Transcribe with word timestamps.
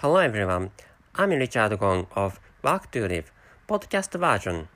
Hello 0.00 0.18
everyone, 0.18 0.72
I'm 1.14 1.30
Richard 1.30 1.78
Gong 1.78 2.06
of 2.14 2.38
Work 2.62 2.90
to 2.90 3.08
Live 3.08 3.32
podcast 3.66 4.12
version. 4.20 4.68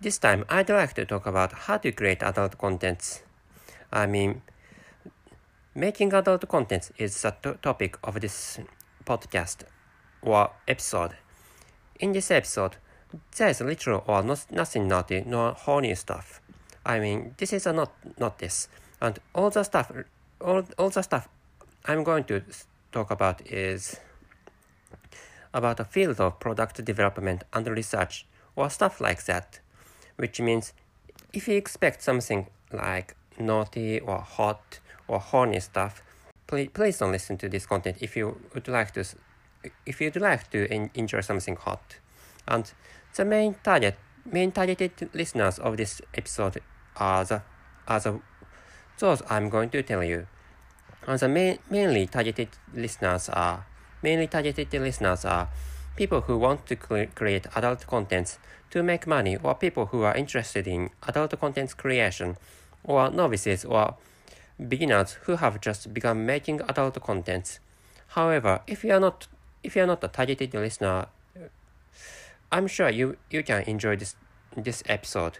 This 0.00 0.18
time 0.18 0.44
I'd 0.48 0.68
like 0.68 0.94
to 0.94 1.04
talk 1.04 1.26
about 1.26 1.52
how 1.52 1.76
to 1.76 1.92
create 1.92 2.24
adult 2.24 2.58
contents. 2.58 3.22
I 3.92 4.06
mean, 4.06 4.42
making 5.76 6.12
adult 6.12 6.48
contents 6.48 6.90
is 6.98 7.22
the 7.22 7.36
to- 7.44 7.54
topic 7.62 7.98
of 8.02 8.20
this 8.20 8.58
podcast 9.04 9.62
or 10.22 10.50
episode. 10.66 11.12
In 12.00 12.10
this 12.10 12.32
episode, 12.32 12.78
there 13.36 13.50
is 13.50 13.60
little 13.60 14.02
or 14.08 14.24
no, 14.24 14.34
nothing 14.50 14.88
naughty 14.88 15.22
nor 15.24 15.52
horny 15.52 15.94
stuff. 15.94 16.40
I 16.84 16.98
mean, 16.98 17.36
this 17.36 17.52
is 17.52 17.64
a 17.64 17.72
not 17.72 17.92
not 18.18 18.40
this, 18.40 18.66
and 19.00 19.20
all 19.36 19.50
the 19.50 19.62
stuff, 19.62 19.92
all 20.40 20.64
all 20.76 20.90
the 20.90 21.02
stuff 21.02 21.28
I'm 21.84 22.02
going 22.02 22.24
to 22.24 22.42
talk 22.90 23.12
about 23.12 23.40
is 23.46 24.00
about 25.52 25.80
a 25.80 25.84
field 25.84 26.20
of 26.20 26.40
product 26.40 26.84
development 26.84 27.44
and 27.52 27.66
research 27.66 28.26
or 28.54 28.70
stuff 28.70 29.00
like 29.00 29.24
that, 29.24 29.60
which 30.16 30.40
means 30.40 30.72
if 31.32 31.48
you 31.48 31.56
expect 31.56 32.02
something 32.02 32.46
like 32.72 33.14
naughty 33.38 34.00
or 34.00 34.18
hot 34.18 34.80
or 35.08 35.18
horny 35.18 35.60
stuff, 35.60 36.02
please, 36.46 36.70
please 36.72 36.98
don't 36.98 37.12
listen 37.12 37.36
to 37.38 37.48
this 37.48 37.66
content 37.66 37.98
if 38.00 38.16
you 38.16 38.40
would 38.54 38.68
like 38.68 38.92
to 38.92 39.04
if 39.84 40.00
you'd 40.00 40.16
like 40.16 40.48
to 40.50 40.68
en- 40.70 40.90
enjoy 40.94 41.20
something 41.20 41.56
hot. 41.56 41.98
And 42.46 42.70
the 43.14 43.24
main 43.24 43.56
target 43.62 43.96
main 44.24 44.52
targeted 44.52 45.10
listeners 45.14 45.58
of 45.58 45.76
this 45.76 46.00
episode 46.14 46.60
are 46.96 47.24
the 47.24 47.42
are 47.86 48.00
the 48.00 48.20
those 48.98 49.22
I'm 49.28 49.48
going 49.48 49.70
to 49.70 49.82
tell 49.82 50.02
you. 50.02 50.26
And 51.06 51.18
the 51.18 51.28
main, 51.28 51.58
mainly 51.70 52.06
targeted 52.06 52.48
listeners 52.74 53.28
are 53.28 53.66
mainly 54.06 54.28
targeted 54.28 54.72
listeners 54.72 55.24
are 55.24 55.48
people 55.96 56.20
who 56.20 56.38
want 56.38 56.64
to 56.64 56.76
cre- 56.76 57.10
create 57.16 57.44
adult 57.56 57.84
contents 57.88 58.38
to 58.70 58.80
make 58.80 59.04
money 59.04 59.36
or 59.42 59.52
people 59.52 59.86
who 59.86 60.02
are 60.02 60.14
interested 60.14 60.68
in 60.68 60.90
adult 61.08 61.32
content 61.40 61.76
creation 61.76 62.36
or 62.84 63.10
novices 63.10 63.64
or 63.64 63.96
beginners 64.68 65.14
who 65.24 65.34
have 65.34 65.60
just 65.60 65.92
begun 65.92 66.24
making 66.24 66.60
adult 66.68 67.02
contents. 67.02 67.58
However, 68.14 68.60
if 68.68 68.84
you 68.84 68.92
are 68.92 69.00
not 69.00 69.26
if 69.64 69.74
you 69.74 69.82
are 69.82 69.88
not 69.88 70.04
a 70.04 70.08
targeted 70.08 70.54
listener, 70.54 71.06
I'm 72.52 72.68
sure 72.68 72.88
you, 72.88 73.16
you 73.28 73.42
can 73.42 73.62
enjoy 73.62 73.96
this 73.96 74.14
this 74.56 74.84
episode 74.86 75.38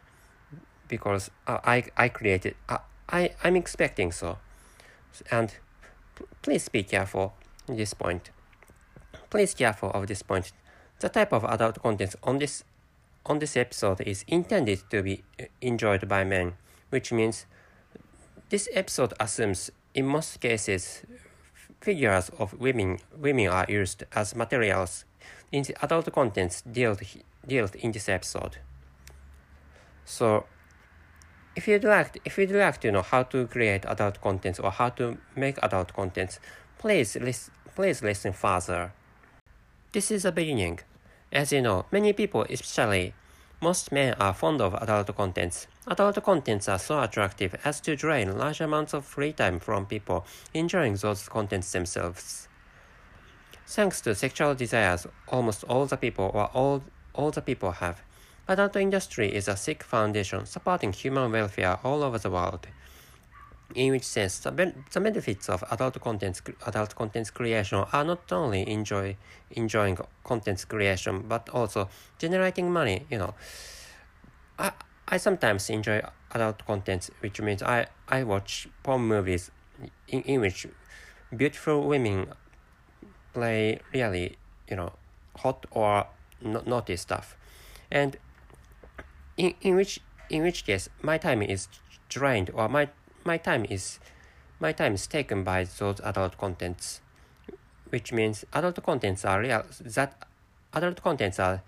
because 0.89 1.30
uh, 1.47 1.61
I 1.62 1.84
I 1.97 2.08
created 2.08 2.56
uh, 2.69 2.78
I 3.08 3.30
I'm 3.45 3.55
expecting 3.55 4.11
so, 4.11 4.39
and 5.30 5.55
please 6.42 6.69
be 6.69 6.83
careful 6.83 7.34
at 7.69 7.77
this 7.77 7.95
point. 7.95 8.30
Please 9.31 9.55
careful 9.55 9.91
of 9.91 10.07
this 10.07 10.23
point. 10.23 10.53
The 11.01 11.09
type 11.09 11.33
of 11.33 11.45
adult 11.45 11.83
content 11.83 12.15
on 12.23 12.39
this 12.39 12.65
on 13.27 13.39
this 13.39 13.57
episode 13.57 14.01
is 14.03 14.25
intended 14.29 14.89
to 14.91 15.03
be 15.03 15.25
uh, 15.41 15.45
enjoyed 15.61 16.09
by 16.09 16.25
men, 16.25 16.55
which 16.91 17.13
means 17.13 17.47
this 18.49 18.69
episode 18.73 19.13
assumes 19.19 19.71
in 19.95 20.07
most 20.07 20.41
cases 20.41 21.03
figures 21.81 22.31
of 22.39 22.59
women 22.59 22.99
women 23.17 23.49
are 23.49 23.67
used 23.69 24.05
as 24.15 24.35
materials 24.35 25.05
in 25.53 25.63
the 25.65 25.75
adult 25.85 26.13
contents 26.13 26.63
dealt 26.63 27.03
dealt 27.47 27.75
in 27.75 27.93
this 27.93 28.09
episode. 28.09 28.59
So 30.05 30.47
if 31.57 31.67
you'd 31.67 31.85
like 31.85 32.21
if 32.25 32.39
you'd 32.39 32.51
like 32.51 32.81
to 32.81 32.93
know 32.93 33.03
how 33.03 33.25
to 33.25 33.47
create 33.47 33.85
adult 33.87 34.21
contents 34.21 34.59
or 34.61 34.71
how 34.71 34.91
to 34.91 35.19
make 35.35 35.59
adult 35.63 35.93
contents, 35.93 36.39
please 36.79 37.17
lis- 37.17 37.51
please 37.75 38.03
listen 38.03 38.33
further. 38.33 38.93
This 39.97 40.11
is 40.11 40.25
the 40.25 40.30
beginning. 40.30 40.80
As 41.33 41.55
you 41.55 41.62
know, 41.62 41.86
many 41.91 42.12
people, 42.12 42.44
especially 42.50 43.14
most 43.62 43.91
men, 43.91 44.12
are 44.20 44.34
fond 44.34 44.61
of 44.61 44.75
adult 44.75 45.16
contents. 45.16 45.69
Adult 45.86 46.22
contents 46.22 46.68
are 46.68 46.79
so 46.79 47.01
attractive 47.01 47.58
as 47.64 47.80
to 47.80 47.96
drain 47.96 48.36
large 48.36 48.61
amounts 48.61 48.92
of 48.92 49.06
free 49.06 49.33
time 49.33 49.58
from 49.58 49.86
people 49.86 50.27
enjoying 50.52 50.96
those 50.96 51.30
contents 51.30 51.73
themselves. 51.73 52.46
Thanks 53.67 54.02
to 54.02 54.14
sexual 54.14 54.55
desires 54.55 55.06
almost 55.29 55.64
all 55.64 55.86
the 55.86 55.96
people 55.96 56.30
or 56.35 56.51
all, 56.52 56.83
all 57.14 57.30
the 57.30 57.40
people 57.40 57.70
have, 57.70 58.02
adult 58.46 58.77
industry 58.77 59.35
is 59.35 59.48
a 59.48 59.56
sick 59.56 59.83
foundation 59.83 60.45
supporting 60.45 60.92
human 60.92 61.33
welfare 61.33 61.79
all 61.83 62.02
over 62.02 62.18
the 62.18 62.29
world. 62.29 62.67
In 63.75 63.91
which 63.93 64.05
sense, 64.05 64.39
the, 64.39 64.53
ben- 64.53 64.85
the 64.93 65.01
benefits 65.01 65.49
of 65.49 65.65
adult 65.71 66.01
contents 66.01 66.41
adult 66.67 66.95
contents 66.95 67.31
creation 67.31 67.85
are 67.93 68.05
not 68.05 68.31
only 68.33 68.69
enjoy 68.69 69.17
enjoying 69.51 69.99
contents 70.23 70.65
creation 70.65 71.25
but 71.29 71.49
also 71.49 71.89
generating 72.19 72.73
money. 72.73 73.07
You 73.11 73.19
know, 73.19 73.35
I 74.59 74.73
I 75.09 75.17
sometimes 75.17 75.69
enjoy 75.69 76.01
adult 76.33 76.65
contents, 76.65 77.11
which 77.21 77.41
means 77.41 77.63
I 77.63 77.87
I 78.09 78.23
watch 78.23 78.69
porn 78.85 79.03
movies 79.03 79.51
in, 80.09 80.23
in 80.23 80.41
which 80.41 80.67
beautiful 81.37 81.87
women 81.89 82.33
play 83.35 83.81
really 83.93 84.39
you 84.71 84.77
know 84.77 84.93
hot 85.39 85.67
or 85.71 86.07
no- 86.41 86.63
naughty 86.67 86.97
stuff, 86.97 87.37
and 87.91 88.17
in, 89.37 89.55
in 89.61 89.75
which 89.75 90.01
in 90.31 90.43
which 90.43 90.65
case 90.65 90.89
my 91.03 91.19
time 91.19 91.43
is 91.43 91.69
drained 92.09 92.51
or 92.55 92.69
my 92.69 92.89
my 93.27 93.37
time 93.37 93.67
is 93.69 93.98
my 94.61 94.73
time 94.73 94.95
is 94.95 95.07
taken 95.07 95.42
by 95.42 95.64
those 95.64 96.01
adult 96.01 96.39
contents 96.39 97.01
which 97.91 98.13
means 98.13 98.45
adult 98.53 98.83
contents 98.83 99.25
are 99.25 99.41
real 99.41 99.64
that 99.81 100.23
adult 100.73 101.03
contents 101.03 101.39
are 101.39 101.63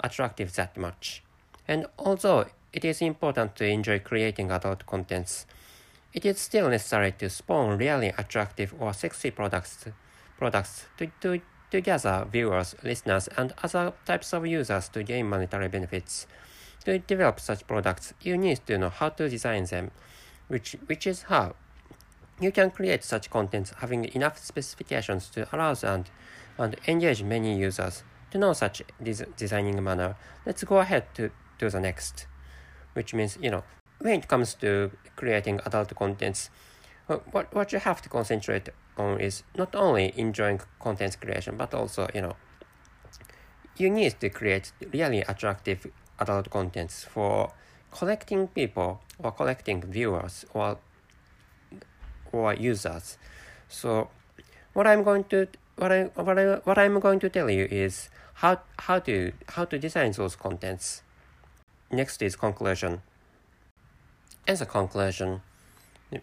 attractive 0.00 0.54
that 0.54 0.76
much. 0.76 1.22
And 1.66 1.86
although 1.98 2.46
it 2.72 2.84
is 2.84 3.00
important 3.00 3.56
to 3.56 3.66
enjoy 3.66 3.98
creating 4.00 4.50
adult 4.50 4.86
contents 4.86 5.46
it 6.12 6.24
is 6.24 6.38
still 6.38 6.68
necessary 6.68 7.12
to 7.12 7.30
spawn 7.30 7.78
really 7.78 8.12
attractive 8.18 8.74
or 8.78 8.92
sexy 8.92 9.30
products 9.30 9.86
products 10.38 10.86
to, 10.98 11.06
to, 11.20 11.40
to 11.70 11.80
gather 11.80 12.26
viewers 12.30 12.74
listeners 12.82 13.28
and 13.36 13.54
other 13.62 13.92
types 14.04 14.32
of 14.32 14.46
users 14.46 14.88
to 14.88 15.02
gain 15.02 15.26
monetary 15.26 15.68
benefits. 15.68 16.26
To 16.84 16.98
develop 16.98 17.40
such 17.40 17.66
products 17.66 18.12
you 18.20 18.36
need 18.36 18.60
to 18.66 18.78
know 18.78 18.90
how 18.90 19.08
to 19.10 19.28
design 19.28 19.64
them 19.64 19.90
which, 20.48 20.76
which 20.86 21.06
is 21.06 21.22
how 21.22 21.54
you 22.40 22.52
can 22.52 22.70
create 22.70 23.02
such 23.02 23.30
contents 23.30 23.72
having 23.78 24.04
enough 24.14 24.38
specifications 24.38 25.28
to 25.30 25.48
allow 25.54 25.74
and, 25.82 26.10
and 26.58 26.76
engage 26.86 27.22
many 27.22 27.58
users 27.58 28.02
to 28.30 28.38
know 28.38 28.52
such 28.52 28.82
des- 29.02 29.26
designing 29.36 29.82
manner. 29.82 30.16
Let's 30.44 30.64
go 30.64 30.78
ahead 30.78 31.14
to, 31.14 31.30
to 31.58 31.70
the 31.70 31.80
next, 31.80 32.26
which 32.92 33.14
means, 33.14 33.38
you 33.40 33.50
know, 33.50 33.64
when 34.00 34.20
it 34.20 34.28
comes 34.28 34.54
to 34.54 34.90
creating 35.16 35.60
adult 35.64 35.94
contents, 35.94 36.50
uh, 37.08 37.16
what, 37.30 37.54
what 37.54 37.72
you 37.72 37.78
have 37.78 38.02
to 38.02 38.08
concentrate 38.08 38.68
on 38.98 39.20
is 39.20 39.42
not 39.56 39.74
only 39.74 40.12
enjoying 40.16 40.60
content 40.80 41.18
creation, 41.20 41.56
but 41.56 41.72
also, 41.72 42.08
you 42.14 42.20
know, 42.20 42.36
you 43.76 43.90
need 43.90 44.18
to 44.20 44.28
create 44.28 44.72
really 44.92 45.20
attractive 45.22 45.86
adult 46.18 46.50
contents 46.50 47.04
for 47.04 47.52
collecting 47.90 48.48
people 48.48 49.00
or 49.18 49.32
collecting 49.32 49.82
viewers 49.82 50.44
or 50.54 50.78
or 52.32 52.54
users. 52.54 53.18
So 53.68 54.10
what 54.72 54.86
I'm 54.86 55.02
going 55.02 55.24
to 55.24 55.48
what 55.76 55.92
I 55.92 56.04
what 56.14 56.38
I 56.38 56.54
what 56.64 56.78
I'm 56.78 57.00
going 57.00 57.20
to 57.20 57.28
tell 57.28 57.50
you 57.50 57.66
is 57.70 58.08
how 58.34 58.60
how 58.78 58.98
to 59.00 59.32
how 59.48 59.64
to 59.64 59.78
design 59.78 60.12
those 60.12 60.36
contents. 60.36 61.02
Next 61.90 62.20
is 62.22 62.36
conclusion. 62.36 63.02
As 64.48 64.60
a 64.60 64.66
conclusion, 64.66 65.42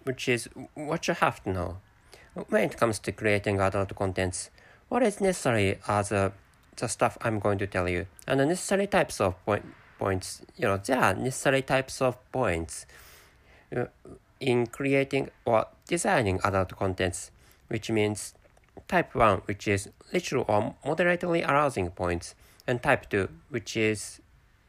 which 0.03 0.29
is 0.29 0.49
what 0.75 1.07
you 1.07 1.13
have 1.13 1.43
to 1.43 1.49
know. 1.49 1.77
When 2.49 2.63
it 2.63 2.77
comes 2.77 2.99
to 2.99 3.11
creating 3.11 3.59
adult 3.59 3.95
contents, 3.95 4.49
what 4.89 5.03
is 5.03 5.21
necessary 5.21 5.79
are 5.87 6.03
the, 6.03 6.31
the 6.77 6.87
stuff 6.87 7.17
I'm 7.21 7.39
going 7.39 7.57
to 7.59 7.67
tell 7.67 7.87
you, 7.87 8.07
and 8.25 8.39
the 8.39 8.45
necessary 8.45 8.87
types 8.87 9.21
of 9.21 9.43
point, 9.45 9.65
points. 10.03 10.41
You 10.57 10.67
know, 10.67 10.77
there 10.77 10.99
are 10.99 11.13
necessary 11.13 11.61
types 11.61 12.01
of 12.01 12.13
points 12.33 12.85
uh, 13.75 13.85
in 14.39 14.67
creating 14.67 15.29
or 15.45 15.67
designing 15.87 16.41
adult 16.43 16.75
contents, 16.75 17.31
which 17.69 17.89
means 17.89 18.33
type 18.89 19.15
1, 19.15 19.43
which 19.45 19.65
is 19.65 19.89
literal 20.11 20.43
or 20.49 20.75
moderately 20.85 21.41
arousing 21.43 21.89
points, 21.89 22.35
and 22.67 22.83
type 22.83 23.09
2, 23.09 23.29
which 23.49 23.77
is 23.77 24.19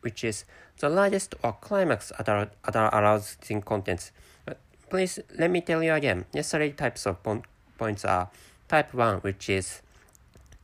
which 0.02 0.22
is 0.22 0.44
the 0.80 0.88
largest 0.88 1.34
or 1.42 1.52
climax 1.60 2.12
adult, 2.18 2.50
adult 2.64 2.92
arousing 2.92 3.62
contents. 3.62 4.12
But 4.44 4.58
please 4.90 5.18
let 5.36 5.50
me 5.50 5.60
tell 5.62 5.82
you 5.82 5.94
again. 5.94 6.26
Necessary 6.34 6.70
types 6.72 7.06
of 7.06 7.22
po- 7.22 7.42
points 7.78 8.04
are 8.04 8.28
type 8.68 8.94
1, 8.94 9.20
which 9.26 9.48
is 9.48 9.82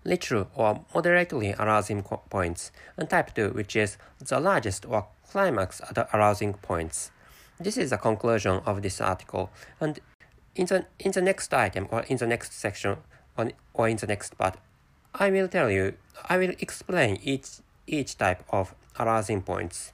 literal 0.05 0.49
or 0.55 0.85
moderately 0.95 1.55
arousing 1.59 2.03
points, 2.03 2.73
and 2.97 3.09
type 3.09 3.35
2, 3.35 3.51
which 3.51 3.77
is 3.77 3.97
the 4.19 4.41
largest 4.41 4.87
or 4.87 5.07
climax 5.31 5.81
arousing 6.13 6.55
points. 6.55 7.11
This 7.59 7.77
is 7.77 7.91
the 7.91 7.99
conclusion 7.99 8.63
of 8.65 8.83
this 8.83 9.01
article, 9.01 9.51
and 9.81 10.01
in 10.55 10.67
the 10.67 10.87
in 10.99 11.13
the 11.13 11.23
next 11.23 11.53
item 11.53 11.89
or 11.91 12.03
in 12.03 12.17
the 12.17 12.27
next 12.27 12.53
section 12.53 12.97
or, 13.37 13.51
or 13.75 13.89
in 13.89 13.97
the 13.97 14.07
next 14.07 14.37
part, 14.39 14.57
I 15.15 15.31
will 15.31 15.49
tell 15.49 15.71
you, 15.71 15.95
I 16.29 16.39
will 16.39 16.55
explain 16.61 17.19
each, 17.23 17.59
each 17.87 18.17
type 18.17 18.45
of 18.51 18.75
arousing 18.99 19.43
points. 19.43 19.93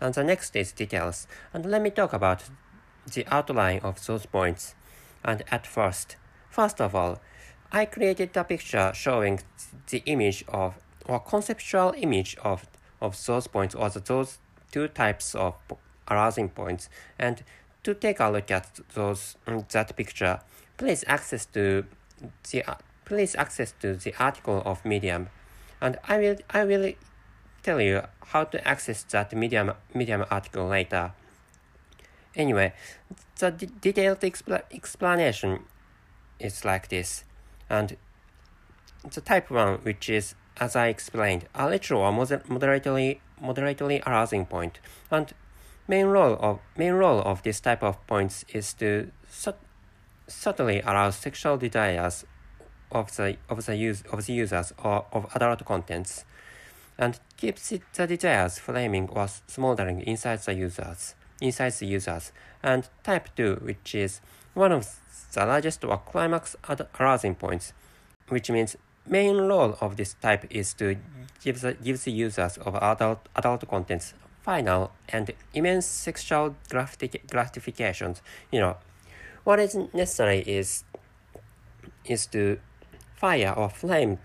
And 0.00 0.14
the 0.14 0.24
next 0.24 0.54
is 0.54 0.72
details. 0.72 1.26
And 1.52 1.66
let 1.66 1.82
me 1.82 1.90
talk 1.90 2.12
about 2.12 2.44
the 3.12 3.26
outline 3.30 3.80
of 3.80 4.04
those 4.06 4.24
points. 4.26 4.74
And 5.24 5.42
at 5.50 5.66
first, 5.66 6.16
first 6.48 6.80
of 6.80 6.94
all, 6.94 7.20
I 7.72 7.84
created 7.84 8.36
a 8.36 8.44
picture 8.44 8.92
showing 8.94 9.40
the 9.88 10.02
image 10.06 10.44
of 10.48 10.74
or 11.06 11.20
conceptual 11.20 11.94
image 11.96 12.36
of, 12.42 12.66
of 13.00 13.24
those 13.26 13.46
points 13.46 13.74
or 13.74 13.88
those 13.90 14.38
two 14.70 14.88
types 14.88 15.34
of 15.34 15.54
arousing 16.08 16.48
points. 16.48 16.88
And 17.18 17.42
to 17.82 17.94
take 17.94 18.20
a 18.20 18.30
look 18.30 18.50
at 18.50 18.80
those 18.94 19.36
mm, 19.46 19.68
that 19.70 19.96
picture, 19.96 20.40
please 20.76 21.04
access 21.06 21.46
to 21.46 21.84
the 22.50 22.62
uh, 22.64 22.74
please 23.04 23.34
access 23.34 23.72
to 23.80 23.94
the 23.94 24.14
article 24.18 24.62
of 24.64 24.84
Medium, 24.84 25.28
and 25.80 25.98
I 26.06 26.18
will 26.18 26.36
I 26.50 26.64
will 26.64 26.92
tell 27.62 27.80
you 27.80 28.02
how 28.26 28.44
to 28.44 28.68
access 28.68 29.02
that 29.04 29.32
Medium 29.32 29.72
Medium 29.94 30.24
article 30.30 30.66
later. 30.68 31.12
Anyway, 32.36 32.72
the 33.38 33.50
detailed 33.50 34.20
expl 34.20 34.62
explanation 34.70 35.60
is 36.38 36.64
like 36.64 36.88
this, 36.88 37.24
and 37.70 37.96
the 39.14 39.20
type 39.20 39.50
one, 39.50 39.78
which 39.78 40.10
is 40.10 40.34
as 40.58 40.76
I 40.76 40.88
explained, 40.88 41.48
a 41.54 41.68
literal 41.68 42.02
or 42.02 42.12
moderately 42.12 43.20
moderately 43.40 44.02
arousing 44.06 44.44
point. 44.44 44.78
and 45.10 45.32
main 45.88 46.06
role 46.06 46.36
of 46.40 46.60
main 46.76 46.92
role 46.92 47.20
of 47.22 47.42
this 47.42 47.60
type 47.60 47.82
of 47.82 48.06
points 48.06 48.44
is 48.52 48.74
to 48.74 49.10
subtly 50.28 50.82
arouse 50.82 51.16
sexual 51.16 51.56
desires 51.56 52.24
of 52.92 53.16
the 53.16 53.36
of 53.48 53.64
the 53.64 53.76
use 53.76 54.02
of 54.12 54.26
the 54.26 54.32
users 54.32 54.72
or 54.84 55.06
of 55.12 55.26
adult 55.34 55.64
contents, 55.64 56.24
and 56.98 57.18
keeps 57.36 57.72
it, 57.72 57.82
the 57.94 58.06
desires 58.06 58.58
flaming 58.58 59.08
or 59.08 59.26
smoldering 59.46 60.02
inside 60.02 60.40
the 60.40 60.54
users 60.54 61.14
inside 61.40 61.72
the 61.72 61.86
users. 61.86 62.32
And 62.62 62.88
type 63.02 63.34
two, 63.34 63.56
which 63.62 63.94
is 63.94 64.20
one 64.54 64.72
of 64.72 64.86
the 65.32 65.46
largest 65.46 65.84
or 65.84 65.98
climax 65.98 66.56
arousing 66.98 67.34
points, 67.34 67.72
which 68.28 68.50
means 68.50 68.76
main 69.06 69.36
role 69.36 69.76
of 69.80 69.96
this 69.96 70.14
type 70.14 70.46
is 70.50 70.74
to 70.74 70.96
give 71.42 71.60
the, 71.60 71.74
give 71.74 72.02
the 72.04 72.10
users 72.10 72.58
of 72.58 72.74
adult, 72.76 73.28
adult 73.36 73.68
contents 73.68 74.14
final 74.42 74.92
and 75.08 75.32
immense 75.54 75.86
sexual 75.86 76.56
gratifications. 76.68 78.22
You 78.50 78.60
know, 78.60 78.76
what 79.44 79.58
is 79.58 79.76
necessary 79.92 80.40
is 80.40 80.84
is 82.04 82.26
to 82.26 82.58
fire 83.16 83.52
or 83.56 83.68
flame 83.68 84.18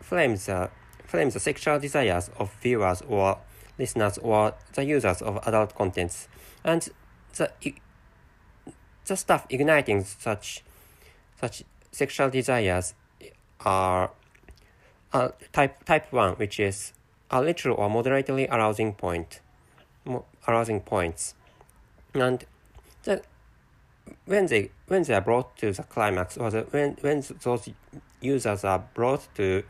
flame 0.00 0.36
the 0.36 0.70
flame 1.06 1.30
the 1.30 1.40
sexual 1.40 1.78
desires 1.78 2.30
of 2.38 2.52
viewers 2.62 3.02
or 3.08 3.38
listeners 3.78 4.18
or 4.18 4.54
the 4.74 4.84
users 4.84 5.22
of 5.22 5.38
adult 5.46 5.74
contents, 5.74 6.28
and 6.62 6.88
the 7.36 7.50
the 9.06 9.16
stuff 9.16 9.46
igniting 9.50 10.04
such 10.04 10.62
such 11.40 11.64
sexual 11.92 12.30
desires 12.30 12.94
are 13.60 14.10
uh, 15.12 15.28
type 15.52 15.84
type 15.84 16.12
one, 16.12 16.34
which 16.34 16.58
is 16.58 16.92
a 17.30 17.40
literal 17.40 17.76
or 17.76 17.88
moderately 17.90 18.48
arousing 18.48 18.94
point, 18.94 19.40
arousing 20.48 20.80
points, 20.80 21.34
and 22.14 22.44
the, 23.04 23.22
when 24.26 24.46
they 24.46 24.70
when 24.88 25.02
they 25.02 25.14
are 25.14 25.20
brought 25.20 25.56
to 25.56 25.72
the 25.72 25.82
climax 25.84 26.36
or 26.36 26.50
the, 26.50 26.62
when 26.70 26.96
when 27.00 27.22
those 27.42 27.68
users 28.20 28.64
are 28.64 28.84
brought 28.94 29.28
to 29.34 29.62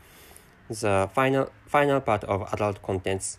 the 0.69 1.09
final 1.13 1.51
final 1.67 2.01
part 2.01 2.23
of 2.23 2.41
adult 2.53 2.81
contents, 2.81 3.37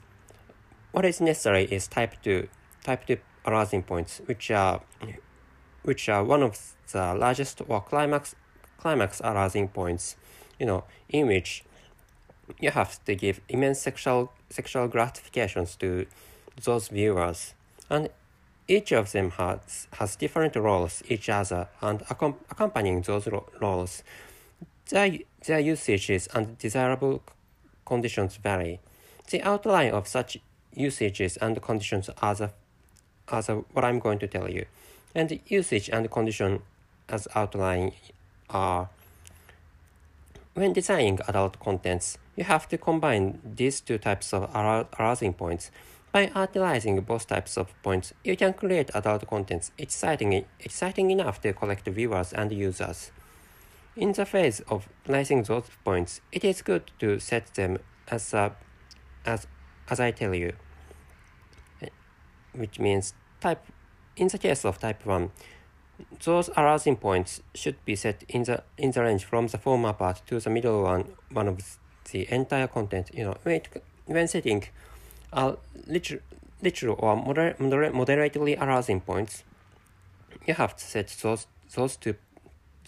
what 0.93 1.05
is 1.05 1.21
necessary 1.21 1.65
is 1.65 1.87
type 1.87 2.15
two 2.23 2.49
type 2.85 3.07
two 3.07 3.19
arousing 3.45 3.83
points, 3.83 4.21
which 4.27 4.51
are 4.51 4.81
which 5.87 6.09
are 6.09 6.25
one 6.25 6.43
of 6.43 6.75
the 6.93 7.15
largest 7.15 7.63
or 7.69 7.81
climax 7.81 8.35
climax 8.79 9.21
arousing 9.23 9.69
points. 9.69 10.17
You 10.59 10.67
know, 10.67 10.85
in 11.09 11.27
which 11.27 11.65
you 12.61 12.71
have 12.71 13.05
to 13.05 13.15
give 13.15 13.41
immense 13.49 13.81
sexual 13.81 14.33
sexual 14.51 14.89
gratifications 14.89 15.77
to 15.77 16.07
those 16.65 16.89
viewers, 16.89 17.55
and 17.91 18.09
each 18.69 18.93
of 18.93 19.13
them 19.13 19.31
has 19.33 19.89
has 19.99 20.17
different 20.17 20.57
roles 20.57 21.03
each 21.09 21.29
other, 21.29 21.69
and 21.81 22.01
accom- 22.01 22.43
accompanying 22.51 23.03
those 23.03 23.27
ro- 23.29 23.49
roles, 23.61 24.03
their 24.91 25.19
their 25.47 25.61
usages 25.61 26.29
and 26.35 26.59
desirable 26.59 27.23
conditions 27.85 28.37
vary. 28.37 28.81
The 29.31 29.43
outline 29.43 29.93
of 29.93 30.09
such 30.09 30.39
usages 30.73 31.37
and 31.39 31.61
conditions 31.61 32.11
are 32.23 32.35
the, 32.35 32.51
are 33.29 33.43
the, 33.43 33.55
what 33.73 33.85
I'm 33.85 33.99
going 33.99 34.19
to 34.21 34.27
tell 34.27 34.49
you, 34.51 34.67
and 35.17 35.41
usage 35.47 35.89
and 35.89 36.09
condition 36.11 36.63
as 37.09 37.27
outlined 37.35 37.93
are 38.51 38.89
when 40.55 40.73
designing 40.73 41.19
adult 41.27 41.59
contents, 41.59 42.19
you 42.37 42.45
have 42.45 42.69
to 42.69 42.79
combine 42.79 43.41
these 43.45 43.81
two 43.81 43.99
types 43.99 44.33
of 44.33 44.49
arousing 44.55 45.35
points. 45.35 45.71
By 46.13 46.31
utilizing 46.35 47.01
both 47.01 47.27
types 47.27 47.59
of 47.59 47.75
points, 47.83 48.15
you 48.25 48.37
can 48.37 48.55
create 48.55 48.91
adult 48.95 49.27
contents 49.27 49.71
exciting, 49.77 50.47
exciting 50.61 51.11
enough 51.11 51.41
to 51.43 51.53
collect 51.53 51.87
viewers 51.87 52.33
and 52.33 52.53
users. 52.53 53.11
In 53.97 54.13
the 54.13 54.25
phase 54.25 54.61
of 54.61 54.89
placing 55.05 55.43
those 55.43 55.69
points, 55.85 56.21
it 56.33 56.45
is 56.45 56.63
good 56.63 56.91
to 57.01 57.19
set 57.19 57.55
them 57.55 57.79
as 58.09 58.33
a, 58.33 58.57
as 59.25 59.47
as 59.89 60.01
I 60.01 60.11
tell 60.11 60.35
you, 60.35 60.53
which 62.55 62.79
means 62.79 63.15
type. 63.41 63.63
In 64.17 64.29
the 64.29 64.39
case 64.39 64.65
of 64.65 64.79
type 64.79 65.05
one, 65.05 65.31
those 66.25 66.49
arousing 66.57 66.97
points 66.97 67.43
should 67.55 67.77
be 67.85 67.97
set 67.97 68.25
in 68.29 68.45
the 68.45 68.63
in 68.79 68.91
the 68.93 69.03
range 69.03 69.25
from 69.25 69.47
the 69.49 69.59
former 69.59 69.93
part 69.93 70.23
to 70.27 70.41
the 70.41 70.51
middle 70.51 70.83
one 70.83 71.05
one 71.31 71.49
of 71.49 71.79
the 72.13 72.27
entire 72.33 72.67
content. 72.67 73.11
You 73.13 73.25
know, 73.25 73.37
when, 73.43 73.61
when 74.07 74.29
setting 74.29 74.65
a 75.33 75.57
literal, 75.87 76.23
literal 76.63 76.97
or 76.99 77.17
moder, 77.17 77.57
moder, 77.59 77.91
moderately 77.93 78.57
arousing 78.57 79.01
points, 79.01 79.45
you 80.47 80.55
have 80.55 80.77
to 80.77 80.85
set 80.85 81.09
those 81.23 81.47
those 81.75 81.97
two 81.97 82.15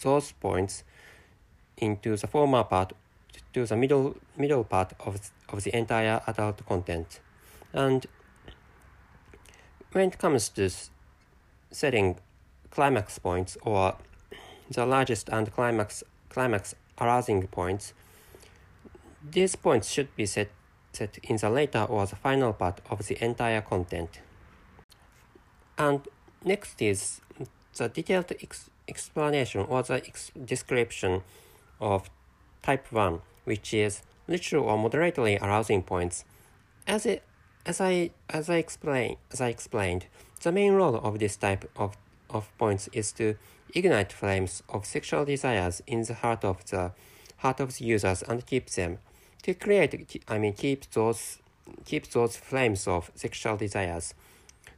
those 0.01 0.31
points 0.31 0.83
into 1.77 2.15
the 2.15 2.27
former 2.27 2.63
part 2.63 2.93
to 3.53 3.65
the 3.65 3.75
middle 3.75 4.15
middle 4.35 4.63
part 4.63 4.93
of 4.99 5.31
of 5.49 5.63
the 5.63 5.75
entire 5.75 6.21
adult 6.25 6.65
content, 6.65 7.19
and 7.73 8.07
when 9.91 10.09
it 10.09 10.17
comes 10.17 10.49
to 10.49 10.69
setting 11.71 12.17
climax 12.69 13.19
points 13.19 13.57
or 13.61 13.95
the 14.69 14.85
largest 14.85 15.29
and 15.29 15.51
climax 15.51 16.03
climax 16.29 16.75
arousing 16.99 17.47
points. 17.47 17.93
These 19.31 19.55
points 19.55 19.89
should 19.89 20.15
be 20.15 20.25
set, 20.25 20.49
set 20.93 21.17
in 21.23 21.37
the 21.37 21.49
later 21.49 21.83
or 21.83 22.05
the 22.05 22.15
final 22.15 22.53
part 22.53 22.81
of 22.89 23.07
the 23.07 23.23
entire 23.23 23.61
content. 23.61 24.21
And 25.77 26.07
next 26.43 26.81
is 26.81 27.21
the 27.75 27.89
detailed 27.89 28.31
ex 28.41 28.69
explanation 28.87 29.65
or 29.67 29.83
the 29.83 29.95
ex 29.95 30.31
description 30.45 31.23
of 31.79 32.09
type 32.61 32.91
1, 32.91 33.21
which 33.45 33.73
is 33.73 34.01
literal 34.27 34.65
or 34.65 34.77
moderately 34.77 35.37
arousing 35.37 35.83
points. 35.83 36.25
As, 36.87 37.05
it, 37.05 37.23
as, 37.65 37.79
I, 37.79 38.11
as, 38.29 38.49
I 38.49 38.55
explain, 38.55 39.17
as 39.31 39.41
I 39.41 39.47
explained, 39.47 40.05
the 40.41 40.51
main 40.51 40.73
role 40.73 40.95
of 40.95 41.19
this 41.19 41.35
type 41.35 41.69
of 41.75 41.97
of 42.29 42.49
points 42.57 42.89
is 42.93 43.11
to 43.11 43.35
ignite 43.73 44.13
flames 44.13 44.63
of 44.69 44.85
sexual 44.85 45.25
desires 45.25 45.81
in 45.87 46.03
the 46.03 46.13
heart 46.13 46.43
of 46.45 46.63
the 46.69 46.91
heart 47.37 47.59
of 47.59 47.77
the 47.77 47.85
users 47.85 48.21
and 48.23 48.45
keep 48.45 48.69
them. 48.69 48.99
To 49.43 49.53
create 49.53 50.23
I 50.27 50.37
mean 50.37 50.53
keep 50.53 50.89
those 50.91 51.39
keep 51.85 52.09
those 52.11 52.37
flames 52.37 52.87
of 52.87 53.11
sexual 53.15 53.57
desires. 53.57 54.13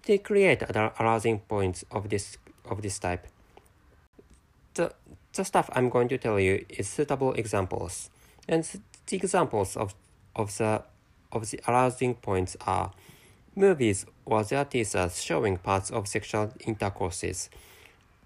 To 0.03 0.17
create 0.17 0.63
arousing 0.99 1.39
points 1.39 1.85
of 1.91 2.09
this 2.09 2.37
of 2.65 2.81
this 2.81 2.99
type. 2.99 3.27
The 4.73 4.93
the 5.33 5.43
stuff 5.43 5.69
I'm 5.73 5.89
going 5.89 6.09
to 6.09 6.17
tell 6.17 6.39
you 6.39 6.65
is 6.69 6.87
suitable 6.87 7.33
examples, 7.33 8.09
and 8.47 8.63
the 9.07 9.15
examples 9.15 9.77
of 9.77 9.93
of 10.35 10.57
the 10.57 10.83
of 11.31 11.49
the 11.49 11.59
arousing 11.67 12.15
points 12.15 12.57
are 12.67 12.91
Movies 13.55 14.05
or 14.31 14.45
their 14.45 14.63
teasers 14.63 15.21
showing 15.21 15.57
parts 15.57 15.91
of 15.91 16.07
sexual 16.07 16.53
intercourses, 16.61 17.49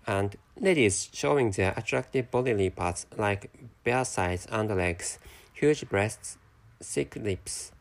and 0.06 0.36
ladies 0.60 1.10
showing 1.12 1.50
their 1.50 1.74
attractive 1.76 2.30
bodily 2.30 2.70
parts 2.70 3.08
like 3.18 3.50
bare 3.84 4.06
sides 4.06 4.46
and 4.52 4.70
legs, 4.70 5.18
huge 5.52 5.90
breasts, 5.90 6.38
thick 6.80 7.16
lips, 7.16 7.72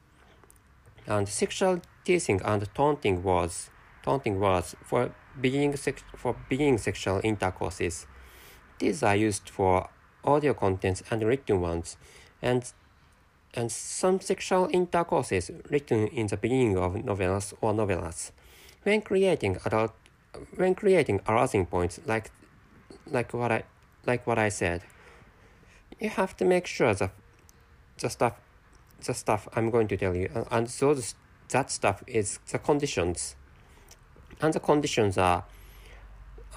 and 1.07 1.29
sexual 1.29 1.83
teasing 2.07 2.41
and 2.43 2.67
taunting 2.75 3.23
words, 3.23 3.69
taunting 4.03 4.41
words 4.41 4.75
for 4.83 5.15
being 5.39 5.75
for 6.17 6.35
beginning 6.49 6.79
sexual 6.79 7.21
intercourses. 7.23 8.07
These 8.79 9.03
are 9.03 9.17
used 9.17 9.51
for 9.51 9.91
audio 10.25 10.55
contents 10.55 11.03
and 11.11 11.23
written 11.23 11.61
ones, 11.61 11.99
and 12.41 12.73
and 13.57 13.71
some 13.71 14.21
sexual 14.21 14.69
intercourses 14.73 15.51
written 15.71 16.09
in 16.09 16.27
the 16.27 16.37
beginning 16.37 16.77
of 16.77 16.95
novellas 16.95 17.55
or 17.61 17.73
novellas. 17.73 18.33
When 18.83 19.01
creating 19.01 19.59
adult, 19.65 19.93
when 20.57 20.75
creating 20.75 21.21
arousing 21.27 21.67
points 21.67 22.01
like 22.07 22.31
like 23.11 23.33
what 23.33 23.53
I 23.53 23.63
like 24.07 24.27
what 24.27 24.39
I 24.39 24.49
said, 24.49 24.83
you 26.01 26.11
have 26.11 26.37
to 26.39 26.45
make 26.45 26.67
sure 26.67 26.95
that 26.95 27.13
the 27.99 28.11
stuff 28.11 28.35
the 29.05 29.15
stuff 29.15 29.49
I'm 29.55 29.71
going 29.71 29.89
to 29.89 29.97
tell 29.97 30.17
you 30.17 30.29
uh, 30.35 30.45
and 30.51 30.67
those 30.67 31.15
that 31.51 31.71
stuff 31.71 32.03
is 32.07 32.39
the 32.51 32.59
conditions. 32.59 33.37
And 34.41 34.53
the 34.53 34.61
conditions 34.61 35.17
are 35.17 35.45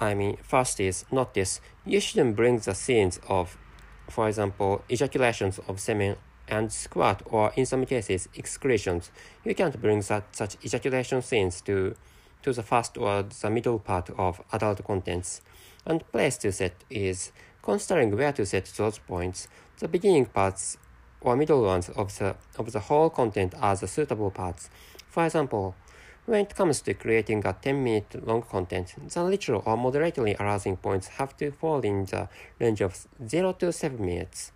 I 0.00 0.14
mean 0.14 0.36
first 0.42 0.80
is 0.80 1.04
notice 1.12 1.60
you 1.86 2.00
shouldn't 2.00 2.36
bring 2.36 2.58
the 2.58 2.74
scenes 2.74 3.20
of 3.28 3.56
for 4.10 4.28
example 4.28 4.84
ejaculations 4.88 5.60
of 5.68 5.80
semen 5.80 6.16
and 6.48 6.72
squirt 6.72 7.22
or 7.26 7.52
in 7.56 7.66
some 7.66 7.84
cases 7.86 8.28
excretions. 8.36 9.10
You 9.44 9.54
can't 9.54 9.80
bring 9.80 10.00
that 10.00 10.34
such 10.34 10.56
ejaculation 10.64 11.22
scenes 11.22 11.60
to 11.62 11.94
to 12.42 12.52
the 12.52 12.62
first 12.62 12.96
or 12.96 13.22
the 13.24 13.50
middle 13.50 13.78
part 13.78 14.10
of 14.10 14.40
adult 14.52 14.84
contents. 14.84 15.40
And 15.84 16.10
place 16.12 16.38
to 16.38 16.52
set 16.52 16.84
is 16.88 17.32
considering 17.62 18.16
where 18.16 18.32
to 18.32 18.46
set 18.46 18.66
those 18.76 18.98
points. 18.98 19.48
The 19.78 19.88
beginning 19.88 20.26
parts 20.26 20.76
or 21.20 21.36
middle 21.36 21.62
ones 21.62 21.88
of 21.90 22.16
the 22.18 22.36
of 22.58 22.72
the 22.72 22.80
whole 22.80 23.10
content 23.10 23.54
are 23.60 23.76
the 23.76 23.88
suitable 23.88 24.30
parts. 24.30 24.70
For 25.08 25.24
example, 25.24 25.74
when 26.26 26.42
it 26.42 26.54
comes 26.54 26.82
to 26.82 26.94
creating 26.94 27.46
a 27.46 27.54
10 27.54 27.82
minute 27.82 28.26
long 28.26 28.42
content, 28.42 28.94
the 29.08 29.22
literal 29.24 29.62
or 29.64 29.76
moderately 29.76 30.36
arousing 30.38 30.76
points 30.76 31.08
have 31.18 31.36
to 31.38 31.50
fall 31.50 31.80
in 31.80 32.04
the 32.04 32.28
range 32.60 32.82
of 32.82 33.06
0 33.26 33.54
to 33.54 33.72
7 33.72 34.04
minutes. 34.04 34.52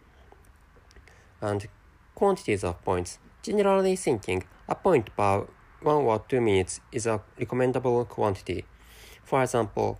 And 1.40 1.66
quantities 2.14 2.64
of 2.64 2.82
points. 2.84 3.18
Generally 3.42 3.96
thinking, 3.96 4.44
a 4.68 4.74
point 4.74 5.14
per 5.16 5.46
1 5.80 5.96
or 5.96 6.18
2 6.28 6.40
minutes 6.40 6.80
is 6.92 7.06
a 7.06 7.20
recommendable 7.38 8.04
quantity. 8.04 8.64
For 9.24 9.42
example, 9.42 9.98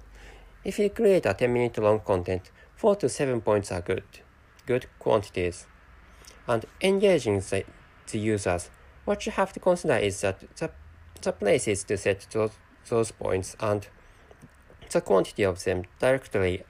if 0.65 0.79
you 0.79 0.91
create 0.91 1.27
a 1.27 1.35
10 1.35 1.53
minute 1.53 1.79
long 1.79 2.01
content, 2.01 2.51
4 2.77 2.97
to 2.97 3.09
7 3.09 3.41
points 3.41 3.73
are 3.73 3.81
good, 3.81 4.05
good 4.67 4.87
quantities. 4.99 5.67
And 6.47 6.65
engaging 6.81 7.41
the, 7.41 7.65
the 8.11 8.19
users, 8.19 8.71
what 9.05 9.27
you 9.27 9.33
have 9.33 9.53
to 9.55 9.61
consider 9.61 9.97
is 9.97 10.21
that 10.21 10.41
the, 10.57 10.71
the 11.21 11.33
places 11.33 11.85
to 11.85 11.97
set 11.97 12.27
those, 12.31 12.53
those 12.89 13.11
points 13.11 13.57
and 13.61 13.87
the 14.91 15.01
quantity 15.01 15.43
of 15.43 15.65
them 15.65 15.85
directly 15.99 16.65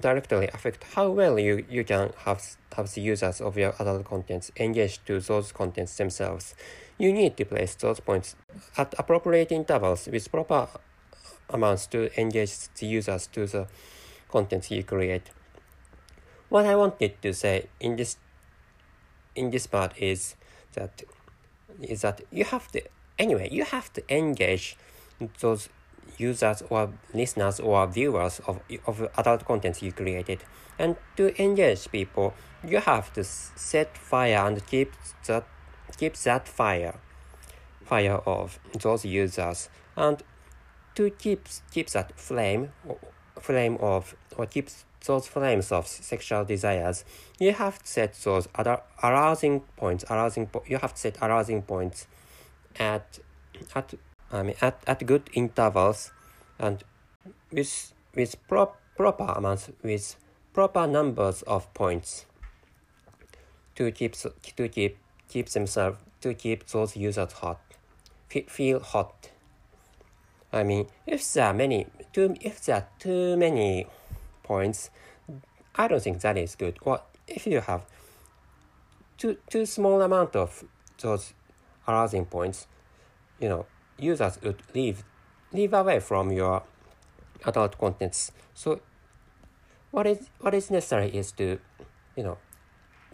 directly 0.00 0.48
affect 0.48 0.84
how 0.94 1.10
well 1.10 1.38
you, 1.38 1.64
you 1.68 1.84
can 1.84 2.12
have, 2.24 2.42
have 2.76 2.92
the 2.94 3.00
users 3.00 3.40
of 3.40 3.56
your 3.56 3.74
adult 3.78 4.04
contents 4.04 4.50
engage 4.56 5.04
to 5.04 5.20
those 5.20 5.52
contents 5.52 5.96
themselves. 5.96 6.54
You 6.98 7.12
need 7.12 7.36
to 7.36 7.44
place 7.44 7.74
those 7.74 8.00
points 8.00 8.36
at 8.76 8.94
appropriate 8.98 9.52
intervals 9.52 10.08
with 10.10 10.30
proper 10.30 10.68
amounts 11.48 11.86
to 11.88 12.20
engage 12.20 12.68
the 12.78 12.86
users 12.86 13.26
to 13.28 13.46
the 13.46 13.68
contents 14.28 14.70
you 14.70 14.84
create. 14.84 15.30
What 16.48 16.66
I 16.66 16.76
wanted 16.76 17.20
to 17.22 17.32
say 17.32 17.68
in 17.78 17.96
this 17.96 18.16
in 19.36 19.50
this 19.50 19.66
part 19.66 19.96
is 19.96 20.34
that 20.74 21.02
is 21.80 22.02
that 22.02 22.20
you 22.30 22.44
have 22.44 22.66
to 22.72 22.82
anyway 23.18 23.48
you 23.50 23.64
have 23.64 23.92
to 23.92 24.02
engage 24.12 24.76
those 25.40 25.68
users 26.18 26.62
or 26.68 26.92
listeners 27.14 27.60
or 27.60 27.86
viewers 27.86 28.40
of, 28.46 28.60
of 28.86 29.08
adult 29.16 29.44
contents 29.44 29.82
you 29.82 29.92
created. 29.92 30.40
And 30.78 30.96
to 31.16 31.40
engage 31.42 31.90
people, 31.90 32.34
you 32.66 32.78
have 32.78 33.12
to 33.14 33.24
set 33.24 33.96
fire 33.96 34.46
and 34.46 34.64
keep 34.66 34.92
that 35.26 35.46
keep 35.96 36.14
that 36.16 36.46
fire 36.46 36.94
fire 37.84 38.20
of 38.26 38.58
those 38.80 39.04
users 39.04 39.68
and 39.96 40.22
to 40.94 41.10
keep 41.10 41.48
keep 41.72 41.88
that 41.90 42.18
flame 42.18 42.70
flame 43.40 43.76
of 43.80 44.14
or 44.36 44.46
keep 44.46 44.68
those 45.06 45.26
flames 45.26 45.72
of 45.72 45.86
sexual 45.86 46.44
desires 46.44 47.04
you 47.38 47.52
have 47.52 47.78
to 47.82 47.86
set 47.86 48.14
those 48.24 48.48
other 48.54 48.80
arousing 49.02 49.60
points 49.76 50.04
arousing 50.10 50.48
you 50.66 50.78
have 50.78 50.94
to 50.94 51.00
set 51.00 51.16
arousing 51.22 51.62
points 51.62 52.06
at 52.78 53.18
at 53.74 53.94
I 54.32 54.42
mean, 54.42 54.56
at, 54.60 54.82
at 54.86 55.04
good 55.06 55.28
intervals 55.32 56.12
and 56.58 56.84
with, 57.50 57.92
with 58.14 58.36
pro 58.48 58.72
proper 58.96 59.24
amounts, 59.24 59.70
with 59.82 60.14
proper 60.52 60.86
numbers 60.86 61.42
of 61.42 61.72
points 61.72 62.26
to 63.74 63.90
keep, 63.90 64.14
to 64.56 64.68
keep, 64.68 64.98
keep 65.28 65.48
themselves, 65.48 65.98
to 66.20 66.34
keep 66.34 66.66
those 66.66 66.96
users 66.96 67.32
hot, 67.32 67.60
feel 68.48 68.80
hot. 68.80 69.30
I 70.52 70.64
mean, 70.64 70.88
if 71.06 71.32
there 71.32 71.46
are 71.46 71.54
many, 71.54 71.86
too, 72.12 72.36
if 72.40 72.64
there 72.64 72.76
are 72.76 72.88
too 72.98 73.36
many 73.36 73.86
points, 74.42 74.90
I 75.74 75.88
don't 75.88 76.02
think 76.02 76.20
that 76.20 76.36
is 76.36 76.54
good. 76.56 76.78
Or 76.82 77.00
if 77.26 77.46
you 77.46 77.60
have 77.60 77.86
too, 79.16 79.38
too 79.48 79.64
small 79.64 80.02
amount 80.02 80.36
of 80.36 80.64
those 81.00 81.32
arousing 81.88 82.26
points, 82.26 82.66
you 83.40 83.48
know, 83.48 83.66
users 84.00 84.38
would 84.42 84.62
leave 84.74 85.04
leave 85.52 85.72
away 85.72 86.00
from 86.00 86.30
your 86.32 86.62
adult 87.44 87.78
contents. 87.78 88.32
So 88.54 88.80
what 89.90 90.06
is 90.06 90.28
what 90.40 90.54
is 90.54 90.70
necessary 90.70 91.08
is 91.08 91.32
to 91.32 91.58
you 92.16 92.22
know 92.22 92.38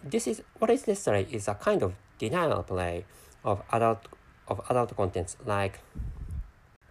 this 0.05 0.26
is 0.26 0.43
what 0.59 0.71
is 0.71 0.87
necessary 0.87 1.26
is 1.31 1.49
a 1.49 1.55
kind 1.55 1.83
of 1.83 1.95
denial 2.19 2.62
play 2.62 3.05
of 3.45 3.62
adult 3.73 4.09
of 4.49 4.61
adult 4.71 4.97
contents 4.97 5.37
like 5.45 5.81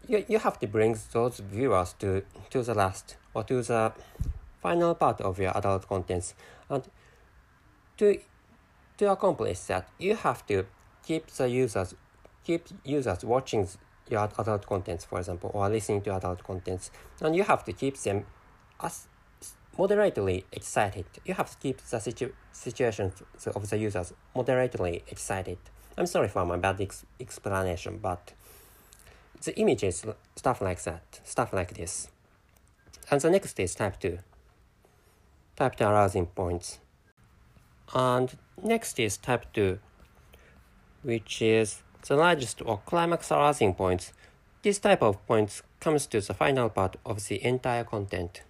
you, 0.08 0.24
you 0.28 0.40
have 0.40 0.60
to 0.60 0.68
bring 0.68 0.98
those 1.12 1.40
viewers 1.40 1.94
to 1.94 2.24
to 2.50 2.64
the 2.64 2.74
last 2.74 3.18
or 3.34 3.44
to 3.44 3.62
the 3.62 3.94
final 4.62 4.96
part 4.96 5.22
of 5.22 5.40
your 5.40 5.56
adult 5.58 5.88
contents 5.88 6.34
and 6.70 6.84
to 7.98 8.20
to 8.98 9.12
accomplish 9.12 9.60
that 9.62 9.88
you 10.00 10.16
have 10.16 10.46
to 10.46 10.66
keep 11.06 11.28
the 11.28 11.48
users 11.48 11.94
keep 12.44 12.68
users 12.84 13.24
watching 13.24 13.68
your 14.10 14.30
adult 14.38 14.66
contents, 14.66 15.06
for 15.06 15.20
example, 15.20 15.52
or 15.54 15.70
listening 15.70 16.02
to 16.02 16.16
adult 16.16 16.44
contents, 16.44 16.92
and 17.22 17.36
you 17.36 17.44
have 17.44 17.64
to 17.66 17.74
keep 17.74 17.98
them 17.98 18.26
as 18.82 19.08
moderately 19.78 20.46
excited. 20.52 21.06
You 21.26 21.34
have 21.34 21.52
to 21.52 21.58
keep 21.58 21.78
the 21.78 22.00
situ- 22.00 22.34
situations 22.52 23.22
of 23.54 23.70
the 23.70 23.78
users 23.78 24.14
moderately 24.36 25.04
excited. 25.08 25.58
I'm 25.98 26.06
sorry 26.06 26.28
for 26.28 26.46
my 26.46 26.58
bad 26.58 26.82
ex- 26.82 27.06
explanation, 27.20 28.00
but 28.02 28.34
the 29.44 29.58
images, 29.58 30.06
stuff 30.36 30.62
like 30.62 30.82
that, 30.84 31.22
stuff 31.24 31.54
like 31.54 31.74
this. 31.74 32.10
And 33.10 33.22
the 33.22 33.30
next 33.30 33.60
is 33.60 33.76
type 33.76 34.00
2. 34.00 34.18
Type 35.56 35.76
2 35.76 35.84
arousing 35.84 36.26
points. 36.26 36.80
And 37.94 38.36
next 38.62 39.00
is 39.00 39.18
type 39.18 39.46
2, 39.54 39.80
which 41.04 41.42
is 41.42 41.84
the 42.08 42.16
largest 42.16 42.62
or 42.64 42.82
climax 42.86 43.32
arousing 43.32 43.74
points. 43.74 44.14
This 44.62 44.80
type 44.80 45.02
of 45.02 45.26
points 45.28 45.62
comes 45.80 46.08
to 46.08 46.22
the 46.22 46.34
final 46.34 46.70
part 46.70 46.98
of 47.06 47.28
the 47.28 47.44
entire 47.44 47.84
content. 47.84 48.42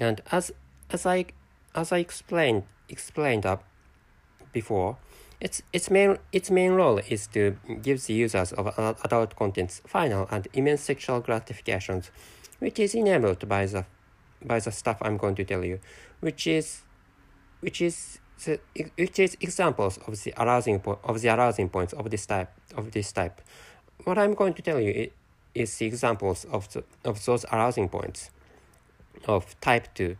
And 0.00 0.20
as 0.30 0.52
as 0.90 1.06
I 1.06 1.26
as 1.74 1.92
I 1.92 1.98
explained 1.98 2.64
explained 2.88 3.46
up 3.46 3.64
before, 4.52 4.98
its 5.40 5.62
its 5.72 5.90
main 5.90 6.18
its 6.32 6.50
main 6.50 6.72
role 6.72 6.98
is 6.98 7.26
to 7.28 7.56
give 7.82 8.06
the 8.06 8.14
users 8.14 8.52
of 8.52 8.66
adult 9.04 9.36
contents 9.36 9.80
final 9.86 10.28
and 10.30 10.48
immense 10.52 10.82
sexual 10.82 11.20
gratifications, 11.20 12.10
which 12.58 12.78
is 12.78 12.94
enabled 12.94 13.48
by 13.48 13.66
the 13.66 13.84
by 14.44 14.58
the 14.58 14.72
stuff 14.72 14.98
I'm 15.00 15.16
going 15.16 15.34
to 15.36 15.44
tell 15.44 15.64
you, 15.64 15.80
which 16.20 16.46
is 16.46 16.82
which 17.60 17.80
is 17.80 18.18
the, 18.44 18.60
which 18.96 19.18
is 19.18 19.36
examples 19.40 19.98
of 20.06 20.22
the 20.22 20.34
arousing 20.36 20.80
po- 20.80 20.98
of 21.04 21.20
the 21.20 21.28
arousing 21.28 21.68
points 21.68 21.92
of 21.92 22.10
this 22.10 22.26
type 22.26 22.50
of 22.76 22.90
this 22.92 23.12
type. 23.12 23.40
What 24.04 24.18
I'm 24.18 24.34
going 24.34 24.54
to 24.54 24.62
tell 24.62 24.80
you 24.80 25.10
is 25.54 25.78
the 25.78 25.86
examples 25.86 26.44
of 26.46 26.72
the, 26.72 26.84
of 27.04 27.24
those 27.24 27.44
arousing 27.46 27.88
points 27.88 28.30
of 29.26 29.58
type 29.60 29.88
two, 29.94 30.16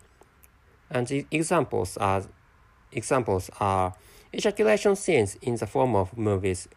and 0.90 1.06
the 1.06 1.26
examples 1.30 1.96
are 1.96 2.24
examples 2.92 3.50
are 3.60 3.94
ejaculation 4.32 4.96
scenes 4.96 5.36
in 5.42 5.56
the 5.56 5.66
form 5.66 5.94
of 5.94 6.16
movies, 6.16 6.68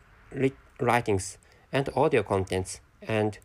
writings, 0.80 1.38
and 1.72 1.90
audio 1.96 2.24
contents, 2.24 2.80
and 3.02 3.40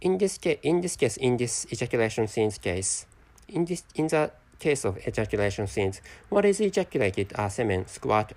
in 0.00 0.18
this 0.18 0.38
case, 0.38 0.58
in 0.62 0.80
this 0.80 0.96
case, 0.96 1.16
in 1.16 1.36
this 1.36 1.66
ejaculation 1.72 2.26
scenes 2.26 2.58
case, 2.58 3.06
in 3.48 3.64
this 3.64 3.84
in 3.94 4.08
the 4.08 4.30
case 4.58 4.84
of 4.84 4.98
ejaculation 5.06 5.66
scenes, 5.66 6.00
what 6.28 6.44
is 6.44 6.60
ejaculated 6.60 7.32
are 7.36 7.50
semen, 7.50 7.86
squirt, 7.86 8.32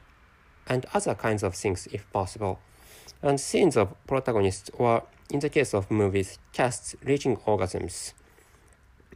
and 0.68 0.86
other 0.94 1.16
kinds 1.16 1.44
of 1.44 1.56
things 1.56 1.88
if 1.92 2.12
possible. 2.12 2.60
And 3.22 3.40
scenes 3.40 3.78
of 3.78 3.94
protagonists, 4.08 4.70
or 4.74 5.04
in 5.32 5.40
the 5.40 5.50
case 5.50 5.74
of 5.74 5.90
movies, 5.92 6.40
casts 6.54 6.96
reaching 7.04 7.38
orgasms. 7.38 8.13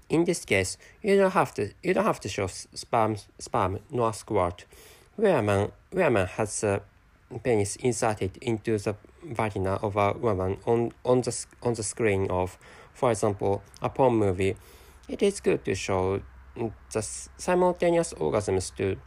in 0.10 0.24
this 0.26 0.46
case, 0.46 0.78
you 1.02 1.18
don't 1.18 1.32
have 1.32 1.54
to 1.56 1.72
you 1.82 1.94
don't 1.94 2.06
have 2.06 2.20
to 2.20 2.30
show 2.30 2.48
sperm 2.48 3.18
sperm 3.40 3.80
nor 3.92 4.14
squirt. 4.14 4.66
Where 5.16 5.38
a 5.38 5.42
man 5.42 5.72
where 5.92 6.08
a 6.08 6.12
man 6.12 6.28
has 6.28 6.64
a 6.64 6.82
penis 7.44 7.76
inserted 7.78 8.38
into 8.42 8.78
the 8.78 8.96
vagina 9.24 9.76
of 9.82 9.96
a 9.96 10.14
woman 10.14 10.58
on 10.66 10.92
on 11.04 11.22
the 11.22 11.46
on 11.64 11.74
the 11.74 11.84
screen 11.84 12.30
of, 12.30 12.58
for 12.94 13.12
example, 13.12 13.64
a 13.82 13.90
porn 13.90 14.16
movie, 14.16 14.56
it 15.08 15.22
is 15.24 15.40
good 15.40 15.66
to 15.66 15.76
show 15.76 16.22
the 16.56 17.02
simultaneous 17.38 18.14
orgasms 18.14 18.76
to 18.76 18.98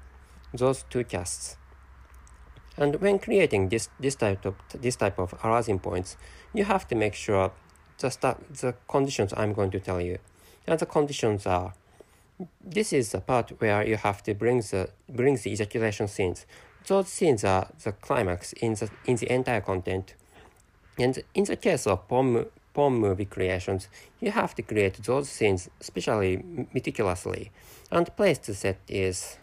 those 0.52 0.85
two 0.90 1.05
casts. 1.05 1.57
And 2.76 2.97
when 3.00 3.19
creating 3.19 3.71
this, 3.71 3.88
this, 3.99 4.14
type 4.14 4.45
of, 4.45 4.55
this 4.73 4.97
type 4.97 5.19
of 5.19 5.35
arousing 5.45 5.81
points, 5.81 6.17
you 6.55 6.64
have 6.64 6.87
to 6.88 6.95
make 6.95 7.14
sure 7.14 7.52
the, 7.99 8.37
the 8.61 8.75
conditions 8.87 9.35
I'm 9.37 9.52
going 9.52 9.73
to 9.73 9.81
tell 9.81 10.00
you. 10.00 10.19
And 10.67 10.78
the 10.78 10.87
conditions 10.87 11.47
are, 11.47 11.75
this 12.64 12.93
is 12.93 13.11
the 13.11 13.21
part 13.21 13.50
where 13.61 13.85
you 13.87 13.97
have 13.97 14.23
to 14.25 14.35
bring 14.35 14.59
the, 14.61 14.90
bring 15.09 15.37
the 15.37 15.50
ejaculation 15.50 16.07
scenes. 16.07 16.47
Those 16.87 17.09
scenes 17.09 17.43
are 17.45 17.69
the 17.83 17.93
climax 17.93 18.52
in 18.52 18.75
the, 18.75 18.88
in 19.05 19.17
the 19.17 19.33
entire 19.33 19.61
content. 19.61 20.14
And 20.99 21.23
in 21.35 21.45
the 21.45 21.57
case 21.57 21.87
of 21.87 22.07
porn, 22.07 22.47
porn 22.78 22.94
movie 22.94 23.25
creations, 23.25 23.88
you 24.20 24.30
have 24.30 24.54
to 24.54 24.62
create 24.62 25.02
those 25.02 25.28
scenes 25.28 25.68
especially 25.80 26.44
meticulously. 26.73 27.50
And 27.90 28.16
place 28.16 28.38
to 28.47 28.54
set 28.54 28.78
is 28.87 29.37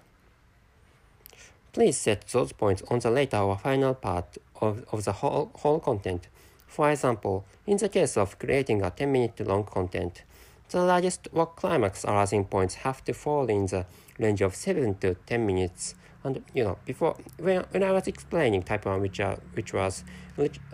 Please 1.74 1.98
set 1.98 2.26
those 2.28 2.54
points 2.54 2.82
on 2.90 3.00
the 3.00 3.12
later 3.12 3.36
or 3.36 3.58
final 3.58 3.94
part 3.94 4.38
of, 4.62 4.86
of 4.94 5.04
the 5.04 5.12
whole, 5.12 5.52
whole 5.56 5.82
content. 5.82 6.30
For 6.66 6.90
example, 6.90 7.44
in 7.68 7.76
the 7.76 7.90
case 7.90 8.16
of 8.16 8.40
creating 8.40 8.82
a 8.82 8.92
10 8.92 9.12
minute 9.12 9.46
long 9.46 9.66
content, 9.66 10.24
the 10.70 10.82
largest 10.82 11.28
or 11.34 11.48
climax 11.48 12.06
arousing 12.06 12.46
points 12.46 12.76
have 12.76 13.04
to 13.04 13.14
fall 13.14 13.50
in 13.50 13.66
the 13.66 13.86
range 14.18 14.40
of 14.42 14.56
7 14.56 14.96
to 15.00 15.16
10 15.16 15.46
minutes. 15.46 15.96
And 16.24 16.42
you 16.54 16.64
know, 16.64 16.78
before 16.86 17.18
when, 17.38 17.66
when 17.72 17.84
I 17.84 17.92
was 17.92 18.08
explaining 18.08 18.64
type 18.64 18.86
1, 18.86 19.02
which, 19.02 19.20
are, 19.20 19.38
which 19.54 19.74
was 19.74 20.06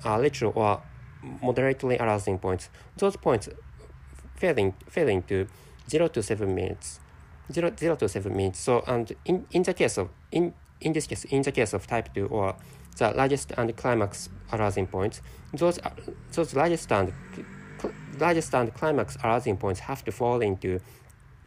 uh, 0.06 0.20
literal 0.20 0.54
or 0.56 0.84
moderately 1.42 1.98
arousing 1.98 2.40
points, 2.40 2.70
those 2.98 3.16
points 3.18 3.50
failing 4.36 4.74
failing 4.90 5.24
to 5.24 5.48
0 5.90 6.08
to 6.10 6.24
7 6.24 6.54
minutes. 6.54 7.00
0, 7.52 7.74
0 7.78 7.96
to 7.98 8.10
7 8.10 8.36
minutes. 8.36 8.60
So, 8.60 8.84
and 8.88 9.14
in, 9.26 9.46
in 9.52 9.64
the 9.64 9.74
case 9.74 9.98
of 9.98 10.10
in 10.32 10.54
in 10.80 10.94
this 10.94 11.08
case, 11.08 11.26
in 11.26 11.42
the 11.44 11.52
case 11.52 11.74
of 11.74 11.86
type 11.88 12.14
2 12.14 12.28
or 12.28 12.56
the 12.98 13.12
largest 13.12 13.52
and 13.58 13.76
climax 13.78 14.30
arousing 14.52 14.88
points, 14.88 15.22
those, 15.54 15.80
those 16.34 16.56
largest 16.56 16.92
and 16.92 17.14
largest 18.20 18.54
and 18.54 18.74
climax 18.74 19.18
arousing 19.24 19.58
points 19.58 19.82
have 19.82 20.04
to 20.04 20.12
fall 20.12 20.42
into 20.42 20.80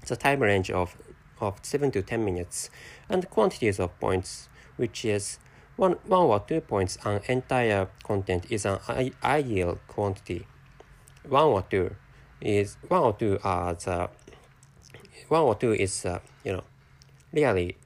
the 0.07 0.17
time 0.17 0.41
range 0.41 0.71
of, 0.71 0.97
of 1.41 1.59
7 1.63 1.91
to 1.93 2.03
10 2.03 2.25
minutes, 2.25 2.71
and 3.09 3.29
quantities 3.31 3.79
of 3.81 3.99
points, 4.01 4.49
which 4.77 5.05
is 5.05 5.39
one, 5.77 5.97
one 6.07 6.27
or 6.27 6.41
two 6.41 6.61
points 6.61 6.99
on 7.05 7.21
entire 7.29 7.89
content 8.03 8.47
is 8.51 8.65
an 8.65 8.79
ideal 9.23 9.79
quantity. 9.89 10.47
One 11.29 11.45
or 11.45 11.63
two 11.63 11.95
is 12.41 12.77
one 12.89 13.03
or 13.03 13.13
two 13.15 13.39
are 13.43 13.75
the 13.75 14.11
one 15.29 15.43
or 15.43 15.55
two 15.55 15.73
is 15.73 16.05
uh, 16.05 16.21
you 16.45 16.53
know 16.53 16.65
really 17.33 17.77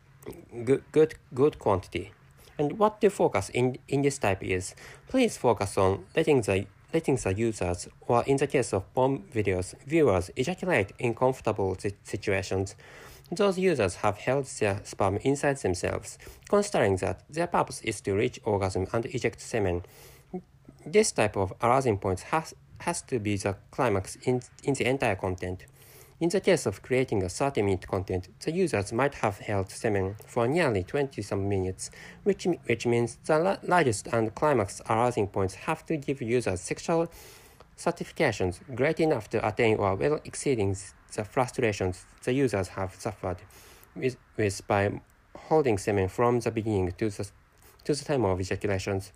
good, 0.64 0.82
good, 0.92 1.14
good 1.34 1.58
quantity. 1.58 2.12
And 2.58 2.78
what 2.78 3.00
to 3.00 3.10
focus 3.10 3.50
in, 3.50 3.78
in 3.88 4.02
this 4.02 4.18
type 4.18 4.42
is, 4.42 4.74
please 5.08 5.36
focus 5.36 5.78
on 5.78 6.04
letting 6.16 6.42
the, 6.42 6.66
letting 6.92 7.16
the 7.16 7.32
users, 7.34 7.88
or 8.00 8.24
in 8.24 8.36
the 8.36 8.46
case 8.46 8.72
of 8.72 8.92
porn 8.94 9.24
videos, 9.32 9.74
viewers 9.86 10.30
ejaculate 10.36 10.92
in 10.98 11.14
comfortable 11.14 11.76
situations. 12.02 12.74
Those 13.30 13.58
users 13.58 13.96
have 13.96 14.16
held 14.18 14.46
their 14.46 14.80
sperm 14.84 15.18
inside 15.18 15.58
themselves, 15.58 16.18
considering 16.48 16.96
that 16.96 17.24
their 17.28 17.46
purpose 17.46 17.82
is 17.82 18.00
to 18.02 18.14
reach 18.14 18.40
orgasm 18.44 18.86
and 18.92 19.04
eject 19.06 19.40
semen. 19.40 19.82
This 20.86 21.12
type 21.12 21.36
of 21.36 21.52
arousing 21.62 21.98
points 21.98 22.22
has, 22.22 22.54
has 22.78 23.02
to 23.02 23.18
be 23.18 23.36
the 23.36 23.56
climax 23.70 24.16
in, 24.22 24.40
in 24.64 24.74
the 24.74 24.88
entire 24.88 25.16
content. 25.16 25.64
In 26.20 26.30
the 26.30 26.40
case 26.40 26.66
of 26.66 26.82
creating 26.82 27.22
a 27.22 27.26
30-minute 27.26 27.86
content, 27.86 28.28
the 28.40 28.50
users 28.50 28.92
might 28.92 29.14
have 29.16 29.38
held 29.38 29.70
semen 29.70 30.16
for 30.26 30.48
nearly 30.48 30.82
20-some 30.82 31.48
minutes, 31.48 31.90
which, 32.24 32.44
which 32.64 32.86
means 32.86 33.18
the 33.26 33.58
largest 33.62 34.08
and 34.08 34.34
climax 34.34 34.80
arousing 34.88 35.28
points 35.28 35.54
have 35.54 35.86
to 35.86 35.96
give 35.96 36.20
users 36.20 36.60
sexual 36.60 37.08
certifications 37.78 38.60
great 38.74 38.98
enough 39.00 39.30
to 39.30 39.46
attain 39.46 39.76
or 39.76 39.94
well 39.94 40.20
exceeding 40.24 40.76
the 41.14 41.24
frustrations 41.24 42.04
the 42.24 42.32
users 42.32 42.68
have 42.68 42.94
suffered 42.94 43.38
with, 43.94 44.16
with 44.36 44.66
by 44.66 45.00
holding 45.36 45.78
semen 45.78 46.08
from 46.08 46.40
the 46.40 46.50
beginning 46.50 46.92
to 46.98 47.08
the, 47.08 47.30
to 47.84 47.94
the 47.94 48.04
time 48.04 48.24
of 48.24 48.40
ejaculations. 48.40 49.12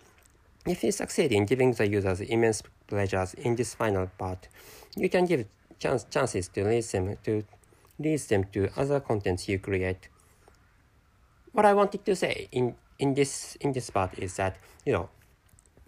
If 0.65 0.85
you 0.85 0.93
succeed 0.93 1.33
in 1.33 1.45
giving 1.45 1.73
the 1.73 1.89
users 1.89 2.21
immense 2.21 2.63
pleasures 2.87 3.35
in 3.35 3.57
this 3.57 3.75
final 3.75 4.07
part, 4.17 4.49
you 4.97 5.09
can 5.09 5.27
give 5.27 5.45
chance, 5.79 6.05
chances 6.05 6.49
to 6.49 6.65
lead 6.65 6.85
them 6.85 7.19
to 7.25 7.45
lead 7.99 8.21
them 8.21 8.45
to 8.53 8.71
other 8.77 9.01
contents 9.01 9.49
you 9.49 9.59
create. 9.59 10.09
What 11.53 11.67
I 11.67 11.75
wanted 11.75 12.05
to 12.05 12.15
say 12.15 12.49
in, 12.53 12.77
in 12.99 13.15
this 13.15 13.57
in 13.61 13.73
this 13.73 13.91
part 13.91 14.19
is 14.19 14.37
that 14.37 14.57
you 14.87 14.93
know 14.93 15.09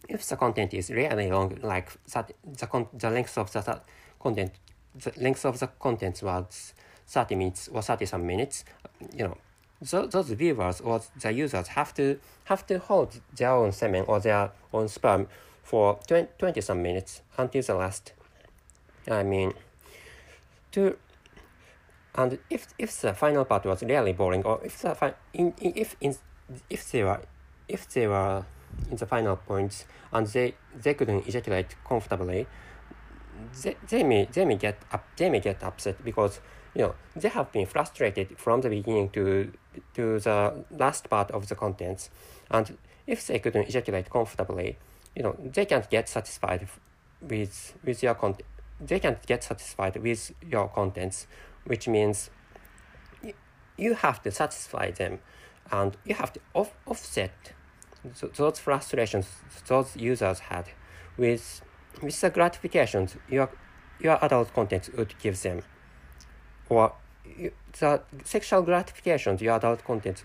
if 0.08 0.26
the 0.28 0.36
content 0.36 0.74
is 0.74 0.90
really 0.90 1.30
long, 1.30 1.58
like 1.62 1.90
the 2.06 2.66
con 2.66 2.88
the 2.92 3.10
length 3.10 3.38
of 3.38 3.52
the 3.52 3.80
content 4.20 4.52
the 4.94 5.12
length 5.16 5.44
of 5.44 5.58
the 5.58 5.66
content 5.66 6.22
was 6.22 6.74
30 7.06 7.34
minutes 7.34 7.68
or 7.68 7.82
30 7.82 8.06
some 8.06 8.26
minutes, 8.26 8.64
you 9.14 9.24
know, 9.24 9.36
those 9.80 10.30
viewers 10.30 10.80
or 10.80 11.00
the 11.20 11.32
users 11.32 11.68
have 11.68 11.92
to 11.94 12.18
have 12.44 12.66
to 12.66 12.78
hold 12.78 13.20
their 13.36 13.50
own 13.50 13.72
semen 13.72 14.04
or 14.06 14.20
their 14.20 14.50
own 14.72 14.88
sperm 14.88 15.26
for 15.62 15.98
20, 16.06 16.28
20 16.38 16.60
some 16.60 16.82
minutes 16.82 17.22
until 17.36 17.62
the 17.62 17.74
last. 17.74 18.12
I 19.10 19.22
mean, 19.22 19.52
to 20.72 20.96
and 22.14 22.38
if 22.48 22.68
if 22.78 23.00
the 23.00 23.12
final 23.12 23.44
part 23.44 23.64
was 23.64 23.82
really 23.82 24.12
boring 24.12 24.44
or 24.44 24.60
if 24.64 24.80
the 24.80 24.94
fi- 24.94 25.14
in, 25.32 25.52
in, 25.60 25.72
if 25.74 25.96
in 26.00 26.16
if 26.70 26.90
they 26.92 27.02
were 27.02 27.20
if 27.68 27.88
they 27.88 28.06
were 28.06 28.44
in 28.90 28.96
the 28.96 29.06
final 29.06 29.36
points 29.36 29.84
and 30.12 30.26
they 30.28 30.54
they 30.74 30.94
couldn't 30.94 31.26
ejaculate 31.26 31.76
comfortably. 31.86 32.46
They, 33.62 33.76
they 33.88 34.02
may 34.02 34.26
they 34.26 34.44
may 34.44 34.56
get 34.56 34.78
up 34.92 35.04
they 35.16 35.30
may 35.30 35.40
get 35.40 35.62
upset 35.62 36.04
because 36.04 36.40
you 36.74 36.82
know 36.82 36.94
they 37.16 37.28
have 37.28 37.52
been 37.52 37.66
frustrated 37.66 38.38
from 38.38 38.60
the 38.60 38.68
beginning 38.68 39.10
to 39.10 39.52
to 39.94 40.20
the 40.20 40.64
last 40.70 41.10
part 41.10 41.30
of 41.30 41.48
the 41.48 41.54
contents. 41.54 42.10
And 42.50 42.76
if 43.06 43.26
they 43.26 43.38
couldn't 43.38 43.68
ejaculate 43.68 44.10
comfortably 44.10 44.78
you 45.16 45.22
know 45.22 45.36
they 45.38 45.64
can't 45.64 45.88
get 45.90 46.08
satisfied 46.08 46.68
with 47.20 47.74
with 47.84 48.02
your 48.02 48.14
content 48.14 48.46
they 48.80 49.00
can't 49.00 49.24
get 49.26 49.44
satisfied 49.44 49.96
with 49.96 50.32
your 50.42 50.68
contents, 50.68 51.26
which 51.64 51.88
means 51.88 52.30
you 53.76 53.94
have 53.94 54.22
to 54.22 54.30
satisfy 54.30 54.90
them. 54.90 55.20
And 55.70 55.96
you 56.04 56.14
have 56.14 56.32
to 56.34 56.40
off 56.52 56.74
offset 56.86 57.54
those 58.36 58.58
frustrations 58.58 59.26
those 59.66 59.96
users 59.96 60.38
had 60.40 60.66
with, 61.16 61.62
with 62.02 62.20
the 62.20 62.30
gratifications 62.30 63.16
your, 63.28 63.50
your 64.00 64.22
adult 64.24 64.52
content 64.52 64.90
would 64.96 65.14
give 65.18 65.40
them. 65.42 65.62
Or 66.68 66.92
you, 67.24 67.52
the 67.78 68.02
sexual 68.24 68.62
gratifications 68.62 69.40
your 69.40 69.56
adult 69.56 69.84
content 69.84 70.24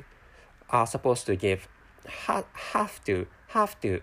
are 0.69 0.87
supposed 0.87 1.25
to 1.27 1.35
give 1.35 1.67
ha 2.07 2.43
have 2.53 3.03
to 3.05 3.27
have 3.47 3.79
to 3.81 4.01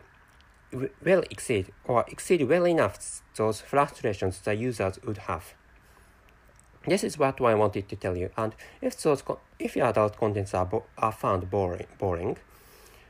well 1.05 1.23
exceed 1.31 1.73
or 1.85 2.05
exceed 2.09 2.43
well 2.49 2.67
enough 2.67 3.23
those 3.37 3.61
frustrations 3.61 4.41
the 4.41 4.55
users 4.55 4.99
would 5.05 5.19
have. 5.19 5.55
This 6.87 7.03
is 7.03 7.19
what 7.19 7.41
I 7.41 7.55
wanted 7.55 7.89
to 7.89 7.97
tell 7.97 8.17
you. 8.17 8.31
And 8.37 8.55
if 8.81 9.01
those 9.03 9.23
if 9.59 9.77
your 9.77 9.87
adult 9.89 10.17
contents 10.19 10.55
are, 10.55 10.69
are 10.99 11.13
found 11.13 11.51
boring, 11.51 11.87
boring, 11.99 12.37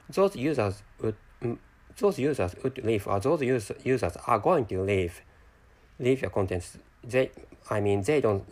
those 0.09 0.37
users 0.37 0.83
would 1.01 1.16
mm, 1.42 1.59
those 1.99 2.19
users 2.19 2.55
would 2.62 2.85
leave 2.85 3.07
or 3.07 3.21
those 3.21 3.42
use, 3.42 3.73
users 3.85 4.16
are 4.27 4.38
going 4.38 4.66
to 4.66 4.83
leave 4.83 5.21
leave 5.99 6.21
your 6.23 6.31
contents. 6.31 6.79
They 7.03 7.31
I 7.71 7.81
mean 7.81 8.03
they 8.03 8.21
don't 8.21 8.45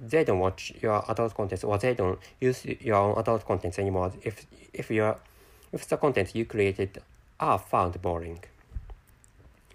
they 0.00 0.24
don't 0.24 0.38
watch 0.38 0.72
your 0.80 1.04
adult 1.10 1.34
contents 1.34 1.64
or 1.64 1.78
they 1.78 1.94
don't 1.94 2.18
use 2.40 2.64
your 2.64 2.96
own 2.96 3.18
adult 3.18 3.46
contents 3.46 3.78
anymore 3.78 4.12
if 4.22 4.46
if 4.72 4.90
your 4.90 5.16
if 5.72 5.88
the 5.88 5.96
content 5.96 6.34
you 6.34 6.44
created 6.44 7.02
are 7.38 7.58
found 7.58 8.00
boring. 8.02 8.42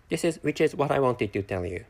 This 0.09 0.23
is 0.23 0.39
which 0.43 0.61
is 0.61 0.75
what 0.75 0.91
I 0.91 0.99
wanted 0.99 1.33
to 1.33 1.41
tell 1.41 1.65
you. 1.65 1.85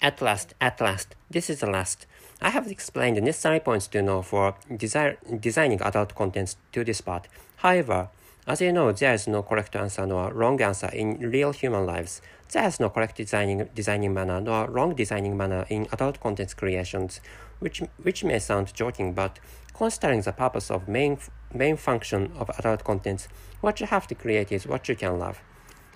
At 0.00 0.22
last, 0.22 0.54
at 0.60 0.80
last, 0.80 1.16
this 1.28 1.50
is 1.50 1.58
the 1.58 1.66
last. 1.66 2.06
I 2.40 2.50
have 2.50 2.68
explained 2.68 3.16
the 3.16 3.20
necessary 3.20 3.58
points 3.58 3.88
to 3.88 4.00
know 4.00 4.22
for 4.22 4.54
designing 4.76 5.82
adult 5.82 6.14
contents 6.14 6.56
to 6.72 6.84
this 6.84 7.00
part. 7.00 7.26
However, 7.58 8.08
As 8.48 8.62
you 8.62 8.72
know, 8.72 8.92
there 8.92 9.12
is 9.12 9.28
no 9.28 9.42
correct 9.42 9.76
answer 9.76 10.06
nor 10.06 10.32
wrong 10.32 10.58
answer 10.62 10.88
in 10.88 11.18
real 11.20 11.52
human 11.52 11.84
lives. 11.84 12.22
There 12.50 12.66
is 12.66 12.80
no 12.80 12.88
correct 12.88 13.18
designing, 13.18 13.68
designing 13.74 14.14
manner 14.14 14.40
nor 14.40 14.70
wrong 14.70 14.94
designing 14.94 15.36
manner 15.36 15.66
in 15.68 15.86
adult 15.92 16.18
content 16.18 16.56
creations, 16.56 17.20
which, 17.58 17.82
which 18.02 18.24
may 18.24 18.38
sound 18.38 18.72
joking, 18.72 19.12
but 19.12 19.38
considering 19.74 20.22
the 20.22 20.32
purpose 20.32 20.70
of 20.70 20.88
main, 20.88 21.18
main 21.52 21.76
function 21.76 22.32
of 22.38 22.48
adult 22.58 22.84
contents, 22.84 23.28
what 23.60 23.80
you 23.80 23.86
have 23.86 24.06
to 24.06 24.14
create 24.14 24.50
is 24.50 24.66
what 24.66 24.88
you 24.88 24.96
can 24.96 25.18
love. 25.18 25.42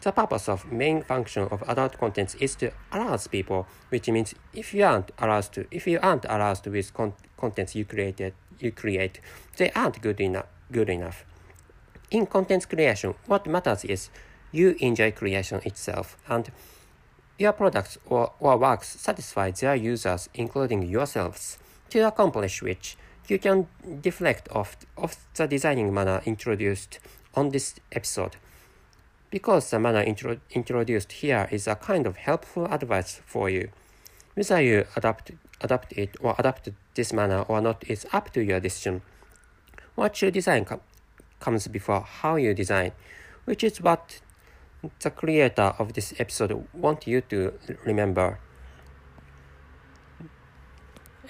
The 0.03 0.13
purpose 0.13 0.51
of 0.51 0.71
main 0.71 1.03
function 1.05 1.45
of 1.45 1.63
adult 1.67 1.97
contents 1.97 2.35
is 2.35 2.55
to 2.57 2.73
arouse 2.93 3.29
people, 3.29 3.67
which 3.89 4.11
means 4.11 4.35
if 4.53 4.75
you 4.75 4.85
aren't 4.85 5.11
aroused, 5.19 5.59
if 5.71 5.87
you 5.87 5.99
aren't 6.03 6.27
aroused 6.27 6.67
with 6.67 6.93
con- 6.93 7.15
contents 7.39 7.75
you 7.75 7.87
created, 7.87 8.35
you 8.59 8.73
create, 8.73 9.23
they 9.57 9.71
aren't 9.71 10.03
good 10.03 10.21
enough. 10.21 10.49
Good 10.71 10.91
enough. 10.91 11.25
In 12.13 12.27
content 12.27 12.69
creation, 12.69 13.15
what 13.27 13.47
matters 13.47 13.87
is 13.87 14.11
you 14.51 14.77
enjoy 14.81 15.13
creation 15.13 15.63
itself 15.65 16.19
and 16.29 16.53
your 17.39 17.53
products 17.53 17.97
or, 18.05 18.35
or 18.39 18.59
works 18.59 18.89
satisfy 19.01 19.51
their 19.51 19.75
users, 19.75 20.29
including 20.35 20.83
yourselves. 20.83 21.57
To 21.89 22.07
accomplish 22.07 22.61
which, 22.61 22.99
you 23.29 23.39
can 23.39 23.67
deflect 24.03 24.47
off, 24.53 24.77
off 24.99 25.17
the 25.37 25.47
designing 25.47 25.95
manner 25.95 26.21
introduced 26.27 26.99
on 27.35 27.49
this 27.49 27.77
episode. 27.91 28.37
Because 29.31 29.71
the 29.71 29.79
manner 29.79 30.03
intro, 30.03 30.37
introduced 30.51 31.13
here 31.13 31.49
is 31.51 31.67
a 31.67 31.77
kind 31.77 32.07
of 32.07 32.19
helpful 32.19 32.67
advice 32.67 33.23
for 33.25 33.49
you. 33.49 33.71
Whether 34.35 34.61
you 34.61 34.85
adapt, 34.97 35.31
adapt 35.63 35.95
it 35.95 36.19
or 36.21 36.35
adapt 36.39 36.69
this 36.95 37.11
manner 37.15 37.47
or 37.49 37.63
not 37.63 37.85
is 37.89 38.05
up 38.13 38.35
to 38.35 38.45
your 38.45 38.61
decision. 38.61 39.01
What 39.95 40.21
you 40.21 40.31
design 40.31 40.67
comes 41.43 41.69
before 41.69 42.01
how 42.01 42.37
you 42.37 42.55
design, 42.55 42.93
which 43.45 43.63
is 43.63 43.81
what 43.81 44.21
the 45.01 45.11
creator 45.11 45.75
of 45.79 45.93
this 45.93 46.15
episode 46.19 46.67
want 46.73 47.07
you 47.07 47.21
to 47.21 47.53
remember. 47.85 48.39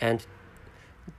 And 0.01 0.25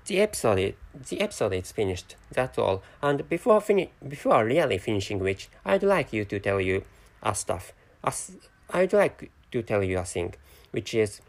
the 0.05 0.19
episode 0.19 0.75
the 1.09 1.21
episode 1.21 1.53
is 1.53 1.71
finished. 1.71 2.15
That's 2.31 2.57
all. 2.57 2.83
And 3.01 3.27
before 3.27 3.61
fini- 3.61 3.91
before 4.07 4.45
really 4.45 4.77
finishing 4.77 5.19
which, 5.19 5.49
I'd 5.65 5.83
like 5.83 6.13
you 6.13 6.25
to 6.25 6.39
tell 6.39 6.61
you 6.61 6.83
a 7.21 7.33
stuff. 7.33 7.73
As 8.03 8.37
I'd 8.69 8.93
like 8.93 9.31
to 9.51 9.61
tell 9.61 9.83
you 9.83 9.97
a 9.99 10.05
thing, 10.05 10.35
which 10.71 10.93
is 10.93 11.21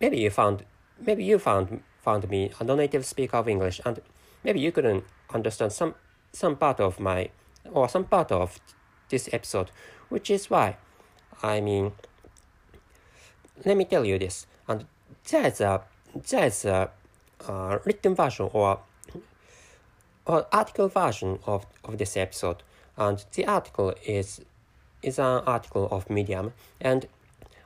maybe 0.00 0.18
you 0.18 0.30
found 0.30 0.64
maybe 0.98 1.24
you 1.24 1.38
found 1.38 1.82
found 2.00 2.28
me 2.28 2.52
a 2.60 2.64
non-native 2.64 3.04
speaker 3.04 3.38
of 3.38 3.48
English 3.48 3.80
and 3.84 4.00
maybe 4.44 4.60
you 4.60 4.70
couldn't 4.70 5.04
understand 5.34 5.72
some 5.72 5.94
some 6.36 6.56
part 6.56 6.80
of 6.80 7.00
my 7.00 7.30
or 7.72 7.88
some 7.88 8.04
part 8.04 8.30
of 8.30 8.60
this 9.08 9.28
episode, 9.32 9.70
which 10.08 10.30
is 10.30 10.50
why 10.50 10.76
I 11.42 11.60
mean 11.60 11.92
let 13.64 13.76
me 13.76 13.84
tell 13.84 14.04
you 14.04 14.18
this. 14.18 14.46
And 14.68 14.84
there's 15.30 15.60
a 15.60 15.82
there's 16.14 16.64
a 16.64 16.90
uh, 17.48 17.78
written 17.84 18.14
version 18.14 18.50
or 18.52 18.80
or 20.26 20.46
article 20.52 20.88
version 20.88 21.38
of, 21.46 21.66
of 21.84 21.98
this 21.98 22.16
episode. 22.16 22.62
And 22.96 23.24
the 23.32 23.46
article 23.46 23.94
is 24.04 24.40
is 25.02 25.18
an 25.18 25.42
article 25.46 25.88
of 25.90 26.10
medium. 26.10 26.52
And 26.80 27.06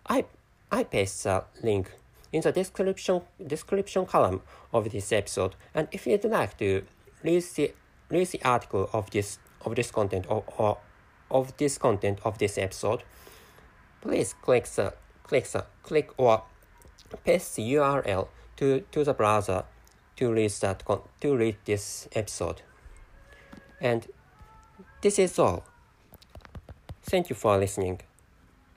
i 0.08 0.24
i 0.70 0.84
paste 0.84 1.24
the 1.24 1.44
link 1.62 1.90
in 2.32 2.42
the 2.42 2.52
description 2.52 3.22
description 3.44 4.06
column 4.06 4.42
of 4.72 4.90
this 4.90 5.12
episode. 5.12 5.54
And 5.74 5.88
if 5.90 6.06
you'd 6.06 6.24
like 6.24 6.56
to 6.58 6.84
read 7.24 7.42
the 7.56 7.72
read 8.10 8.26
the 8.28 8.42
article 8.44 8.90
of 8.92 9.10
this 9.10 9.38
of 9.64 9.74
this 9.74 9.90
content 9.90 10.26
or, 10.28 10.44
or 10.58 10.78
of 11.30 11.56
this 11.56 11.78
content 11.78 12.18
of 12.24 12.38
this 12.38 12.58
episode 12.58 13.02
please 14.00 14.34
click 14.42 14.66
the 14.66 14.92
click 15.22 15.46
the 15.48 15.64
click 15.82 16.10
or 16.16 16.42
paste 17.24 17.56
the 17.56 17.74
url 17.74 18.28
to, 18.56 18.80
to 18.92 19.04
the 19.04 19.14
browser 19.14 19.64
to 20.20 20.30
read 20.30 20.50
that 20.60 20.84
to 21.20 21.36
read 21.36 21.56
this 21.64 22.06
episode. 22.12 22.60
And 23.80 24.06
this 25.00 25.18
is 25.18 25.38
all. 25.38 25.64
Thank 27.02 27.30
you 27.30 27.36
for 27.36 27.56
listening. 27.56 28.02